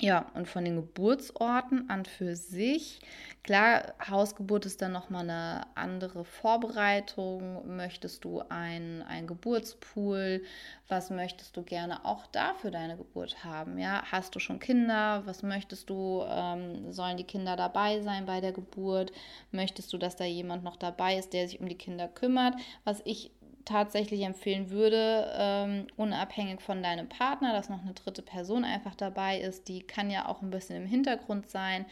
Ja, 0.00 0.26
und 0.34 0.46
von 0.46 0.64
den 0.64 0.76
Geburtsorten 0.76 1.90
an 1.90 2.04
für 2.04 2.36
sich, 2.36 3.00
klar, 3.42 3.94
Hausgeburt 4.08 4.64
ist 4.64 4.80
dann 4.80 4.92
nochmal 4.92 5.22
eine 5.28 5.66
andere 5.74 6.24
Vorbereitung. 6.24 7.76
Möchtest 7.76 8.24
du 8.24 8.40
einen, 8.48 9.04
Geburtspool? 9.26 10.44
Was 10.86 11.10
möchtest 11.10 11.56
du 11.56 11.64
gerne 11.64 12.04
auch 12.04 12.26
da 12.28 12.54
für 12.54 12.70
deine 12.70 12.96
Geburt 12.96 13.42
haben? 13.42 13.76
Ja, 13.76 14.04
hast 14.12 14.36
du 14.36 14.38
schon 14.38 14.60
Kinder? 14.60 15.22
Was 15.26 15.42
möchtest 15.42 15.90
du? 15.90 16.22
Ähm, 16.28 16.92
sollen 16.92 17.16
die 17.16 17.24
Kinder 17.24 17.56
dabei 17.56 18.00
sein 18.00 18.24
bei 18.24 18.40
der 18.40 18.52
Geburt? 18.52 19.10
Möchtest 19.50 19.92
du, 19.92 19.98
dass 19.98 20.14
da 20.14 20.24
jemand 20.24 20.62
noch 20.62 20.76
dabei 20.76 21.16
ist, 21.18 21.32
der 21.32 21.48
sich 21.48 21.58
um 21.58 21.68
die 21.68 21.74
Kinder 21.76 22.06
kümmert? 22.06 22.54
Was 22.84 23.02
ich 23.04 23.32
tatsächlich 23.68 24.22
empfehlen 24.22 24.70
würde, 24.70 25.30
ähm, 25.36 25.86
unabhängig 25.96 26.62
von 26.62 26.82
deinem 26.82 27.08
Partner, 27.08 27.52
dass 27.52 27.68
noch 27.68 27.82
eine 27.82 27.92
dritte 27.92 28.22
Person 28.22 28.64
einfach 28.64 28.94
dabei 28.94 29.38
ist. 29.38 29.68
Die 29.68 29.80
kann 29.80 30.10
ja 30.10 30.26
auch 30.26 30.40
ein 30.40 30.50
bisschen 30.50 30.76
im 30.76 30.86
Hintergrund 30.86 31.50
sein, 31.50 31.84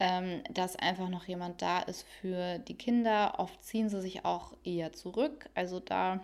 ähm, 0.00 0.42
dass 0.50 0.74
einfach 0.74 1.08
noch 1.08 1.26
jemand 1.26 1.62
da 1.62 1.80
ist 1.80 2.04
für 2.20 2.58
die 2.58 2.76
Kinder. 2.76 3.34
Oft 3.38 3.62
ziehen 3.62 3.88
sie 3.88 4.00
sich 4.00 4.24
auch 4.24 4.54
eher 4.64 4.92
zurück. 4.92 5.48
Also 5.54 5.78
da 5.78 6.18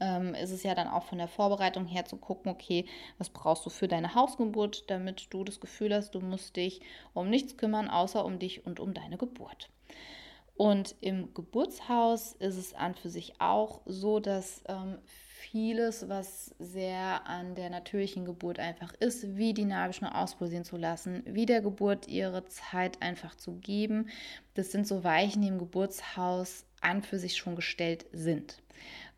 ähm, 0.00 0.34
ist 0.34 0.52
es 0.52 0.62
ja 0.62 0.76
dann 0.76 0.86
auch 0.86 1.04
von 1.04 1.18
der 1.18 1.28
Vorbereitung 1.28 1.86
her 1.86 2.04
zu 2.04 2.16
gucken, 2.16 2.52
okay, 2.52 2.86
was 3.18 3.30
brauchst 3.30 3.66
du 3.66 3.70
für 3.70 3.88
deine 3.88 4.14
Hausgeburt, 4.14 4.90
damit 4.90 5.26
du 5.30 5.42
das 5.42 5.60
Gefühl 5.60 5.92
hast, 5.92 6.14
du 6.14 6.20
musst 6.20 6.54
dich 6.54 6.80
um 7.14 7.28
nichts 7.28 7.56
kümmern, 7.56 7.90
außer 7.90 8.24
um 8.24 8.38
dich 8.38 8.64
und 8.64 8.78
um 8.78 8.94
deine 8.94 9.16
Geburt. 9.16 9.70
Und 10.56 10.94
im 11.00 11.32
Geburtshaus 11.34 12.32
ist 12.34 12.56
es 12.56 12.74
an 12.74 12.94
für 12.94 13.10
sich 13.10 13.40
auch 13.40 13.80
so, 13.86 14.20
dass 14.20 14.62
ähm, 14.68 14.98
vieles, 15.42 16.08
was 16.08 16.54
sehr 16.58 17.26
an 17.26 17.54
der 17.54 17.68
natürlichen 17.70 18.24
Geburt 18.24 18.58
einfach 18.58 18.92
ist, 19.00 19.36
wie 19.36 19.54
die 19.54 19.64
Nabelschnur 19.64 20.14
auspulsieren 20.14 20.64
zu 20.64 20.76
lassen, 20.76 21.22
wie 21.26 21.46
der 21.46 21.62
Geburt 21.62 22.06
ihre 22.06 22.46
Zeit 22.46 23.02
einfach 23.02 23.34
zu 23.34 23.56
geben, 23.56 24.08
das 24.54 24.70
sind 24.70 24.86
so 24.86 25.04
Weichen, 25.04 25.42
die 25.42 25.48
im 25.48 25.58
Geburtshaus 25.58 26.64
an 26.80 27.02
für 27.02 27.18
sich 27.18 27.36
schon 27.36 27.56
gestellt 27.56 28.06
sind. 28.12 28.62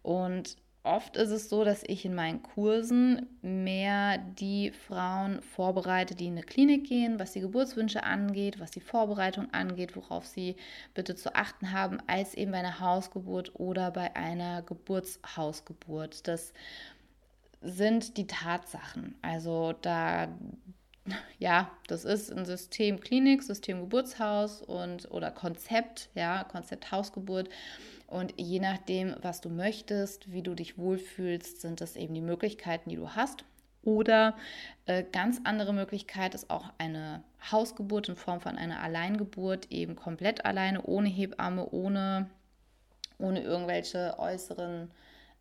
Und 0.03 0.57
oft 0.85 1.16
ist 1.16 1.31
es 1.31 1.49
so, 1.49 1.64
dass 1.64 1.83
ich 1.83 2.05
in 2.05 2.14
meinen 2.14 2.42
Kursen 2.42 3.27
mehr 3.42 4.18
die 4.18 4.70
Frauen 4.70 5.42
vorbereite, 5.42 6.14
die 6.14 6.27
in 6.27 6.35
eine 6.35 6.42
Klinik 6.42 6.87
gehen, 6.87 7.18
was 7.18 7.33
die 7.33 7.40
Geburtswünsche 7.40 8.05
angeht, 8.05 8.61
was 8.61 8.70
die 8.70 8.81
Vorbereitung 8.81 9.53
angeht, 9.53 9.97
worauf 9.97 10.27
sie 10.27 10.57
bitte 10.92 11.16
zu 11.16 11.35
achten 11.35 11.73
haben, 11.73 11.99
als 12.07 12.35
eben 12.35 12.53
bei 12.53 12.59
einer 12.59 12.81
Hausgeburt 12.81 13.59
oder 13.59 13.90
bei 13.90 14.14
einer 14.14 14.62
Geburtshausgeburt. 14.62 16.29
Das 16.29 16.53
sind 17.62 18.18
die 18.18 18.27
Tatsachen. 18.27 19.14
Also 19.23 19.73
da 19.81 20.29
ja, 21.38 21.70
das 21.86 22.04
ist 22.04 22.32
ein 22.32 22.44
System 22.44 23.00
Klinik, 23.00 23.42
System 23.42 23.80
Geburtshaus 23.80 24.62
und 24.62 25.10
oder 25.10 25.30
Konzept, 25.30 26.08
ja, 26.14 26.44
Konzept 26.44 26.90
Hausgeburt. 26.90 27.48
Und 28.06 28.34
je 28.36 28.60
nachdem, 28.60 29.14
was 29.22 29.40
du 29.40 29.48
möchtest, 29.48 30.30
wie 30.32 30.42
du 30.42 30.54
dich 30.54 30.78
wohlfühlst, 30.78 31.60
sind 31.60 31.80
das 31.80 31.96
eben 31.96 32.14
die 32.14 32.20
Möglichkeiten, 32.20 32.90
die 32.90 32.96
du 32.96 33.10
hast. 33.10 33.44
Oder 33.82 34.34
äh, 34.86 35.04
ganz 35.12 35.40
andere 35.44 35.74
Möglichkeit 35.74 36.34
ist 36.34 36.48
auch 36.48 36.72
eine 36.78 37.22
Hausgeburt 37.50 38.08
in 38.08 38.16
Form 38.16 38.40
von 38.40 38.56
einer 38.56 38.80
Alleingeburt, 38.80 39.70
eben 39.70 39.94
komplett 39.94 40.44
alleine, 40.46 40.82
ohne 40.82 41.08
Hebamme, 41.08 41.68
ohne, 41.70 42.30
ohne 43.18 43.42
irgendwelche 43.42 44.18
äußeren 44.18 44.90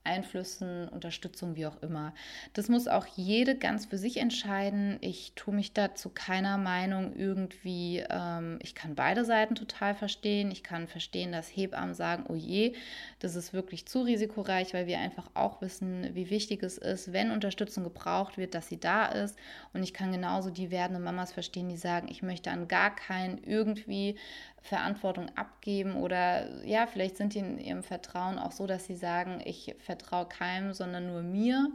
Einflüssen, 0.05 0.89
Unterstützung, 0.89 1.55
wie 1.55 1.65
auch 1.65 1.81
immer. 1.81 2.13
Das 2.53 2.67
muss 2.67 2.87
auch 2.87 3.05
jede 3.05 3.57
ganz 3.57 3.85
für 3.85 3.97
sich 3.97 4.17
entscheiden. 4.17 4.97
Ich 5.01 5.31
tue 5.35 5.53
mich 5.53 5.73
da 5.73 5.95
zu 5.95 6.09
keiner 6.09 6.57
Meinung 6.57 7.15
irgendwie, 7.15 8.03
ähm, 8.09 8.59
ich 8.61 8.75
kann 8.75 8.95
beide 8.95 9.23
Seiten 9.23 9.55
total 9.55 9.95
verstehen. 9.95 10.51
Ich 10.51 10.63
kann 10.63 10.87
verstehen, 10.87 11.31
dass 11.31 11.47
Hebammen 11.47 11.93
sagen, 11.93 12.25
oh 12.27 12.35
je, 12.35 12.75
das 13.19 13.35
ist 13.35 13.53
wirklich 13.53 13.85
zu 13.85 14.01
risikoreich, 14.01 14.73
weil 14.73 14.87
wir 14.87 14.99
einfach 14.99 15.29
auch 15.35 15.61
wissen, 15.61 16.09
wie 16.13 16.29
wichtig 16.29 16.63
es 16.63 16.77
ist, 16.77 17.13
wenn 17.13 17.31
Unterstützung 17.31 17.85
gebraucht 17.85 18.37
wird, 18.37 18.55
dass 18.55 18.67
sie 18.67 18.79
da 18.79 19.05
ist. 19.05 19.37
Und 19.71 19.83
ich 19.83 19.93
kann 19.93 20.11
genauso 20.11 20.49
die 20.49 20.69
werdenden 20.69 21.03
Mamas 21.03 21.31
verstehen, 21.31 21.69
die 21.69 21.77
sagen, 21.77 22.07
ich 22.09 22.21
möchte 22.21 22.51
an 22.51 22.67
gar 22.67 22.93
keinen 22.93 23.37
irgendwie 23.43 24.17
Verantwortung 24.63 25.29
abgeben 25.35 25.95
oder 25.95 26.63
ja, 26.65 26.87
vielleicht 26.87 27.17
sind 27.17 27.33
die 27.33 27.39
in 27.39 27.59
ihrem 27.59 27.83
Vertrauen 27.83 28.39
auch 28.39 28.53
so, 28.53 28.65
dass 28.65 28.85
sie 28.85 28.95
sagen, 28.95 29.41
ich 29.43 29.75
vertraue 29.79 30.25
keinem, 30.25 30.73
sondern 30.73 31.07
nur 31.07 31.21
mir 31.21 31.69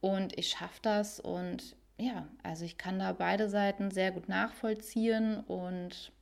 und 0.00 0.38
ich 0.38 0.48
schaffe 0.48 0.78
das 0.82 1.18
und 1.18 1.76
ja, 1.98 2.28
also 2.44 2.64
ich 2.64 2.78
kann 2.78 3.00
da 3.00 3.12
beide 3.12 3.50
Seiten 3.50 3.90
sehr 3.90 4.12
gut 4.12 4.28
nachvollziehen 4.28 5.40
und 5.40 6.12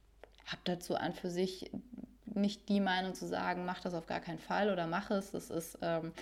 habe 0.47 0.63
dazu 0.65 0.95
an 0.95 1.13
für 1.13 1.29
sich 1.29 1.71
nicht 2.25 2.69
die 2.71 2.81
Meinung 2.81 3.15
zu 3.15 3.27
sagen, 3.27 3.67
mach 3.67 3.81
das 3.81 3.93
auf 3.93 4.07
gar 4.07 4.21
keinen 4.21 4.39
Fall 4.39 4.71
oder 4.71 4.87
mach 4.87 5.11
es. 5.11 5.33
Das 5.33 5.51
ist 5.51 5.79
ähm, 5.83 6.13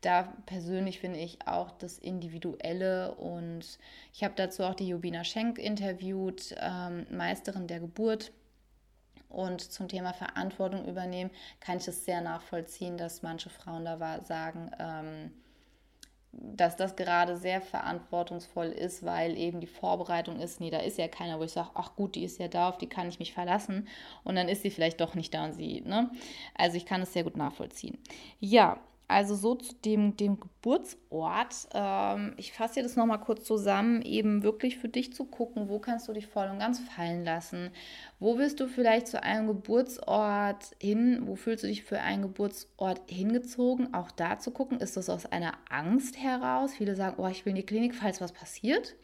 da 0.00 0.32
persönlich 0.46 1.00
finde 1.00 1.18
ich 1.18 1.46
auch 1.46 1.70
das 1.70 1.98
Individuelle 1.98 3.14
und 3.14 3.78
ich 4.12 4.24
habe 4.24 4.34
dazu 4.36 4.62
auch 4.62 4.74
die 4.74 4.88
Jubina 4.88 5.24
Schenk 5.24 5.58
interviewt, 5.58 6.54
ähm, 6.60 7.06
Meisterin 7.10 7.66
der 7.66 7.80
Geburt 7.80 8.32
und 9.34 9.60
zum 9.60 9.88
Thema 9.88 10.12
Verantwortung 10.12 10.86
übernehmen, 10.86 11.30
kann 11.60 11.78
ich 11.78 11.88
es 11.88 12.04
sehr 12.04 12.20
nachvollziehen, 12.20 12.96
dass 12.96 13.22
manche 13.22 13.50
Frauen 13.50 13.84
da 13.84 14.22
sagen, 14.24 14.70
ähm, 14.78 15.30
dass 16.32 16.76
das 16.76 16.96
gerade 16.96 17.36
sehr 17.36 17.60
verantwortungsvoll 17.60 18.66
ist, 18.66 19.04
weil 19.04 19.36
eben 19.36 19.60
die 19.60 19.66
Vorbereitung 19.66 20.40
ist, 20.40 20.60
nee, 20.60 20.70
da 20.70 20.78
ist 20.78 20.98
ja 20.98 21.08
keiner, 21.08 21.38
wo 21.38 21.44
ich 21.44 21.52
sage, 21.52 21.70
ach 21.74 21.94
gut, 21.96 22.14
die 22.14 22.24
ist 22.24 22.38
ja 22.38 22.48
da, 22.48 22.68
auf 22.68 22.78
die 22.78 22.88
kann 22.88 23.08
ich 23.08 23.18
mich 23.18 23.32
verlassen. 23.32 23.88
Und 24.24 24.36
dann 24.36 24.48
ist 24.48 24.62
sie 24.62 24.70
vielleicht 24.70 25.00
doch 25.00 25.14
nicht 25.14 25.32
da 25.32 25.44
und 25.44 25.52
sie, 25.52 25.80
ne? 25.82 26.10
Also 26.56 26.76
ich 26.76 26.86
kann 26.86 27.02
es 27.02 27.12
sehr 27.12 27.24
gut 27.24 27.36
nachvollziehen. 27.36 27.98
Ja, 28.40 28.80
also 29.06 29.34
so 29.34 29.54
zu 29.54 29.74
dem, 29.84 30.16
dem 30.16 30.40
Geburtsort. 30.40 31.54
Ähm, 31.74 32.32
ich 32.38 32.52
fasse 32.52 32.74
dir 32.74 32.82
das 32.82 32.96
nochmal 32.96 33.20
kurz 33.20 33.44
zusammen, 33.44 34.00
eben 34.02 34.42
wirklich 34.42 34.78
für 34.78 34.88
dich 34.88 35.12
zu 35.12 35.24
gucken, 35.24 35.68
wo 35.68 35.78
kannst 35.78 36.08
du 36.08 36.12
dich 36.12 36.26
voll 36.26 36.48
und 36.48 36.58
ganz 36.58 36.80
fallen 36.80 37.24
lassen. 37.24 37.70
Wo 38.18 38.38
willst 38.38 38.60
du 38.60 38.66
vielleicht 38.66 39.06
zu 39.06 39.22
einem 39.22 39.46
Geburtsort 39.46 40.70
hin? 40.80 41.22
Wo 41.26 41.36
fühlst 41.36 41.64
du 41.64 41.68
dich 41.68 41.84
für 41.84 42.00
einen 42.00 42.22
Geburtsort 42.22 43.02
hingezogen? 43.06 43.92
Auch 43.92 44.10
da 44.10 44.38
zu 44.38 44.50
gucken, 44.50 44.80
ist 44.80 44.96
das 44.96 45.10
aus 45.10 45.26
einer 45.26 45.52
Angst 45.68 46.16
heraus? 46.16 46.72
Viele 46.72 46.96
sagen, 46.96 47.16
oh, 47.18 47.28
ich 47.28 47.44
will 47.44 47.50
in 47.50 47.56
die 47.56 47.66
Klinik, 47.66 47.94
falls 47.94 48.22
was 48.22 48.32
passiert. 48.32 48.94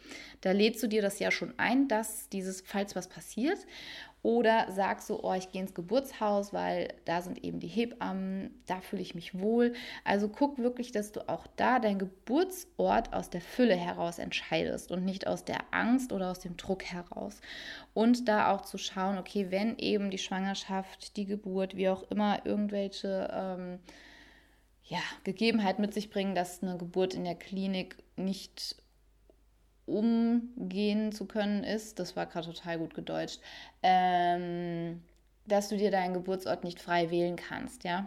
Da 0.41 0.53
lädst 0.53 0.83
du 0.83 0.87
dir 0.87 1.03
das 1.03 1.19
ja 1.19 1.31
schon 1.31 1.53
ein, 1.59 1.89
dass 1.89 2.31
dieses, 2.31 2.63
falls 2.63 2.97
was 2.97 3.09
passiert. 3.09 3.59
Oder 4.23 4.71
sagst 4.71 5.09
du, 5.09 5.19
oh, 5.23 5.33
ich 5.33 5.51
gehe 5.51 5.63
ins 5.63 5.73
Geburtshaus, 5.73 6.53
weil 6.53 6.93
da 7.07 7.23
sind 7.23 7.43
eben 7.43 7.59
die 7.59 7.69
Hebammen, 7.69 8.63
da 8.67 8.81
fühle 8.83 9.01
ich 9.01 9.15
mich 9.15 9.39
wohl. 9.39 9.73
Also 10.05 10.29
guck 10.29 10.59
wirklich, 10.59 10.93
dass 10.93 11.13
du 11.13 11.27
auch 11.29 11.47
da 11.57 11.79
deinen 11.79 11.99
Geburtsort 11.99 13.15
aus 13.15 13.31
der 13.31 13.41
Fülle 13.41 13.77
heraus 13.77 14.19
entscheidest 14.19 14.93
und 14.93 15.07
nicht 15.07 15.27
aus 15.27 15.45
der 15.45 15.61
Angst 15.71 16.13
oder 16.13 16.31
aus 16.31 16.39
dem 16.41 16.59
Druck 16.59 16.85
heraus. 16.85 17.41
Und 17.95 18.29
da 18.29 18.53
auch 18.53 18.61
zu 18.61 18.77
schauen, 18.77 19.17
okay, 19.17 19.51
wenn 19.51 19.79
eben 19.79 20.11
die 20.11 20.19
Schwangerschaft, 20.19 21.17
die 21.17 21.25
Geburt, 21.25 21.77
wie 21.77 21.89
auch 21.89 22.03
immer, 22.11 22.45
irgendwelche 22.45 23.31
ähm, 23.33 23.79
ja, 24.85 25.01
Gegebenheiten 25.25 25.81
mit 25.81 25.95
sich 25.95 26.11
bringen, 26.11 26.35
dass 26.35 26.63
eine 26.63 26.77
Geburt 26.77 27.15
in 27.15 27.25
der 27.25 27.37
Klinik 27.37 27.97
nicht 28.17 28.77
umgehen 29.91 31.13
zu 31.13 31.27
können 31.27 31.65
ist, 31.65 31.99
das 31.99 32.17
war 32.17 32.27
gerade 32.27 32.47
total 32.47 32.79
gut 32.79 32.95
gedeutscht, 32.95 33.41
ähm, 33.83 35.03
dass 35.47 35.69
du 35.69 35.77
dir 35.77 35.91
deinen 35.91 36.15
Geburtsort 36.15 36.65
nicht 36.65 36.81
frei 36.81 37.11
wählen 37.11 37.37
kannst, 37.37 37.85
ja. 37.85 38.07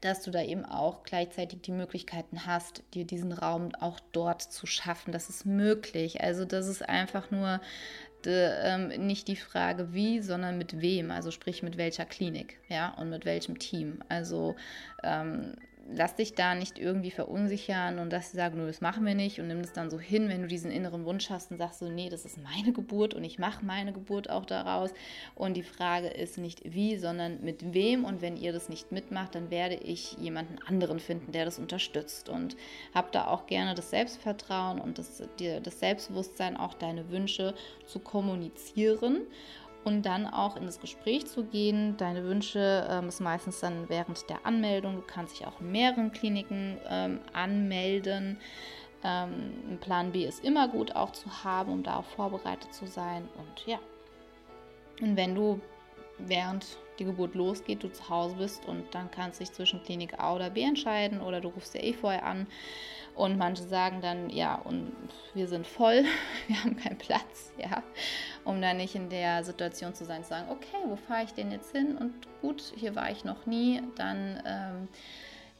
Dass 0.00 0.22
du 0.22 0.30
da 0.30 0.42
eben 0.42 0.64
auch 0.64 1.02
gleichzeitig 1.04 1.62
die 1.62 1.72
Möglichkeiten 1.72 2.46
hast, 2.46 2.82
dir 2.94 3.04
diesen 3.04 3.32
Raum 3.32 3.74
auch 3.80 3.98
dort 4.12 4.42
zu 4.42 4.66
schaffen. 4.66 5.10
Das 5.10 5.30
ist 5.30 5.46
möglich. 5.46 6.20
Also 6.20 6.44
das 6.44 6.66
ist 6.66 6.86
einfach 6.86 7.30
nur 7.30 7.60
de, 8.24 8.50
ähm, 8.62 9.06
nicht 9.06 9.28
die 9.28 9.36
Frage 9.36 9.94
wie, 9.94 10.20
sondern 10.20 10.58
mit 10.58 10.80
wem. 10.80 11.10
Also 11.10 11.30
sprich 11.30 11.62
mit 11.62 11.78
welcher 11.78 12.04
Klinik, 12.04 12.58
ja, 12.68 12.90
und 12.94 13.08
mit 13.08 13.24
welchem 13.24 13.58
Team. 13.58 14.02
Also 14.08 14.56
ähm, 15.02 15.56
lass 15.92 16.14
dich 16.14 16.34
da 16.34 16.54
nicht 16.54 16.78
irgendwie 16.78 17.10
verunsichern 17.10 17.98
und 17.98 18.10
dass 18.12 18.30
sie 18.30 18.36
sagen, 18.36 18.58
nur 18.58 18.66
das 18.66 18.80
machen 18.80 19.04
wir 19.04 19.14
nicht 19.14 19.40
und 19.40 19.48
nimm 19.48 19.62
das 19.62 19.72
dann 19.72 19.90
so 19.90 19.98
hin, 19.98 20.28
wenn 20.28 20.42
du 20.42 20.48
diesen 20.48 20.70
inneren 20.70 21.04
Wunsch 21.04 21.30
hast 21.30 21.50
und 21.50 21.58
sagst 21.58 21.78
so, 21.78 21.88
nee, 21.88 22.08
das 22.08 22.24
ist 22.24 22.38
meine 22.42 22.72
Geburt 22.72 23.14
und 23.14 23.24
ich 23.24 23.38
mache 23.38 23.64
meine 23.64 23.92
Geburt 23.92 24.30
auch 24.30 24.44
daraus. 24.44 24.90
Und 25.34 25.56
die 25.56 25.62
Frage 25.62 26.08
ist 26.08 26.38
nicht 26.38 26.62
wie, 26.64 26.96
sondern 26.96 27.42
mit 27.42 27.74
wem. 27.74 28.04
Und 28.04 28.22
wenn 28.22 28.36
ihr 28.36 28.52
das 28.52 28.68
nicht 28.68 28.92
mitmacht, 28.92 29.34
dann 29.34 29.50
werde 29.50 29.76
ich 29.76 30.12
jemanden 30.18 30.58
anderen 30.66 31.00
finden, 31.00 31.32
der 31.32 31.44
das 31.44 31.58
unterstützt. 31.58 32.28
Und 32.28 32.56
hab 32.94 33.12
da 33.12 33.26
auch 33.28 33.46
gerne 33.46 33.74
das 33.74 33.90
Selbstvertrauen 33.90 34.80
und 34.80 34.98
das, 34.98 35.22
das 35.38 35.80
Selbstbewusstsein, 35.80 36.56
auch 36.56 36.74
deine 36.74 37.10
Wünsche 37.10 37.54
zu 37.86 37.98
kommunizieren 38.00 39.22
und 39.86 40.02
dann 40.02 40.26
auch 40.26 40.56
in 40.56 40.66
das 40.66 40.80
Gespräch 40.80 41.26
zu 41.26 41.44
gehen. 41.44 41.96
Deine 41.96 42.24
Wünsche 42.24 42.86
ähm, 42.90 43.08
ist 43.08 43.20
meistens 43.20 43.60
dann 43.60 43.88
während 43.88 44.28
der 44.28 44.44
Anmeldung. 44.44 44.96
Du 44.96 45.02
kannst 45.02 45.38
dich 45.38 45.46
auch 45.46 45.60
in 45.60 45.70
mehreren 45.70 46.10
Kliniken 46.10 46.76
ähm, 46.88 47.20
anmelden. 47.32 48.38
Ähm, 49.04 49.52
ein 49.70 49.78
Plan 49.80 50.10
B 50.10 50.24
ist 50.24 50.44
immer 50.44 50.66
gut 50.66 50.96
auch 50.96 51.12
zu 51.12 51.44
haben, 51.44 51.72
um 51.72 51.82
darauf 51.84 52.06
vorbereitet 52.06 52.74
zu 52.74 52.86
sein. 52.86 53.28
Und 53.38 53.66
ja, 53.66 53.78
und 55.00 55.16
wenn 55.16 55.36
du 55.36 55.60
während 56.18 56.66
die 56.98 57.04
Geburt 57.04 57.36
losgeht, 57.36 57.84
du 57.84 57.92
zu 57.92 58.08
Hause 58.08 58.36
bist 58.36 58.66
und 58.66 58.92
dann 58.92 59.10
kannst 59.12 59.38
du 59.38 59.44
dich 59.44 59.52
zwischen 59.52 59.82
Klinik 59.84 60.18
A 60.18 60.34
oder 60.34 60.50
B 60.50 60.62
entscheiden 60.62 61.20
oder 61.20 61.40
du 61.40 61.48
rufst 61.48 61.74
ja 61.74 61.82
eh 61.82 61.92
vorher 61.92 62.24
an 62.24 62.48
und 63.16 63.38
manche 63.38 63.62
sagen 63.62 64.00
dann, 64.02 64.30
ja, 64.30 64.56
und 64.56 64.92
wir 65.34 65.48
sind 65.48 65.66
voll, 65.66 66.04
wir 66.46 66.62
haben 66.62 66.76
keinen 66.76 66.98
Platz, 66.98 67.52
ja, 67.58 67.82
um 68.44 68.60
dann 68.60 68.76
nicht 68.76 68.94
in 68.94 69.08
der 69.08 69.42
Situation 69.42 69.94
zu 69.94 70.04
sein, 70.04 70.22
zu 70.22 70.30
sagen, 70.30 70.50
okay, 70.50 70.76
wo 70.86 70.96
fahre 70.96 71.24
ich 71.24 71.32
denn 71.32 71.50
jetzt 71.50 71.72
hin? 71.72 71.96
Und 71.96 72.12
gut, 72.42 72.72
hier 72.76 72.94
war 72.94 73.10
ich 73.10 73.24
noch 73.24 73.46
nie, 73.46 73.82
dann 73.96 74.42
ähm, 74.46 74.88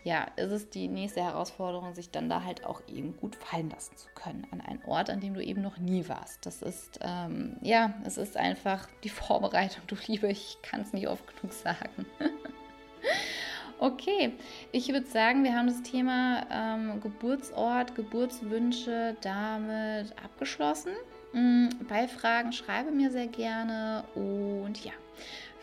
ja, 0.06 0.28
ist 0.36 0.52
es 0.52 0.70
die 0.70 0.86
nächste 0.86 1.20
Herausforderung, 1.20 1.92
sich 1.92 2.10
dann 2.10 2.28
da 2.28 2.44
halt 2.44 2.64
auch 2.64 2.80
eben 2.86 3.16
gut 3.16 3.34
fallen 3.34 3.70
lassen 3.70 3.96
zu 3.96 4.06
können 4.14 4.46
an 4.52 4.60
einen 4.60 4.84
Ort, 4.84 5.10
an 5.10 5.18
dem 5.18 5.34
du 5.34 5.42
eben 5.42 5.62
noch 5.62 5.78
nie 5.78 6.08
warst. 6.08 6.46
Das 6.46 6.62
ist, 6.62 7.00
ähm, 7.02 7.56
ja, 7.60 7.92
es 8.04 8.16
ist 8.16 8.36
einfach 8.36 8.86
die 9.02 9.08
Vorbereitung, 9.08 9.82
du 9.88 9.96
Liebe, 10.06 10.28
ich 10.28 10.58
kann 10.62 10.82
es 10.82 10.92
nicht 10.92 11.08
oft 11.08 11.24
genug 11.26 11.52
sagen. 11.52 12.06
Okay, 13.78 14.32
ich 14.72 14.88
würde 14.88 15.06
sagen, 15.06 15.44
wir 15.44 15.54
haben 15.54 15.66
das 15.66 15.82
Thema 15.82 16.46
ähm, 16.50 17.00
Geburtsort, 17.02 17.94
Geburtswünsche 17.94 19.16
damit 19.20 20.14
abgeschlossen. 20.22 20.92
Mm, 21.32 21.68
bei 21.86 22.08
Fragen 22.08 22.52
schreibe 22.52 22.90
mir 22.90 23.10
sehr 23.10 23.26
gerne 23.26 24.04
und 24.14 24.82
ja. 24.82 24.92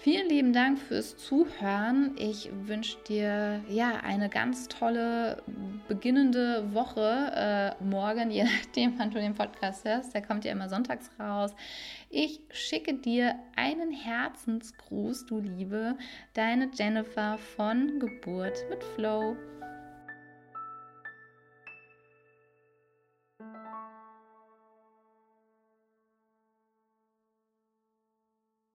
Vielen 0.04 0.28
lieben 0.28 0.52
Dank 0.52 0.80
fürs 0.80 1.16
Zuhören. 1.16 2.12
Ich 2.18 2.50
wünsche 2.66 2.98
dir 3.08 3.62
ja 3.70 4.02
eine 4.04 4.28
ganz 4.28 4.68
tolle 4.68 5.42
beginnende 5.88 6.74
Woche 6.74 7.32
äh, 7.34 7.82
morgen, 7.82 8.30
je 8.30 8.44
nachdem, 8.44 9.00
wann 9.00 9.12
du 9.12 9.20
den 9.20 9.34
Podcast 9.34 9.86
hörst. 9.86 10.14
Der 10.14 10.22
kommt 10.22 10.44
ja 10.44 10.52
immer 10.52 10.68
sonntags 10.68 11.10
raus. 11.18 11.56
Ich 12.10 12.42
schicke 12.52 12.96
dir 12.96 13.36
einen 13.56 13.94
Herzensgruß, 13.94 15.26
du 15.26 15.40
Liebe, 15.40 15.96
deine 16.34 16.70
Jennifer 16.74 17.38
von 17.38 17.98
Geburt 18.02 18.58
mit 18.70 18.84
Flow. 18.84 19.38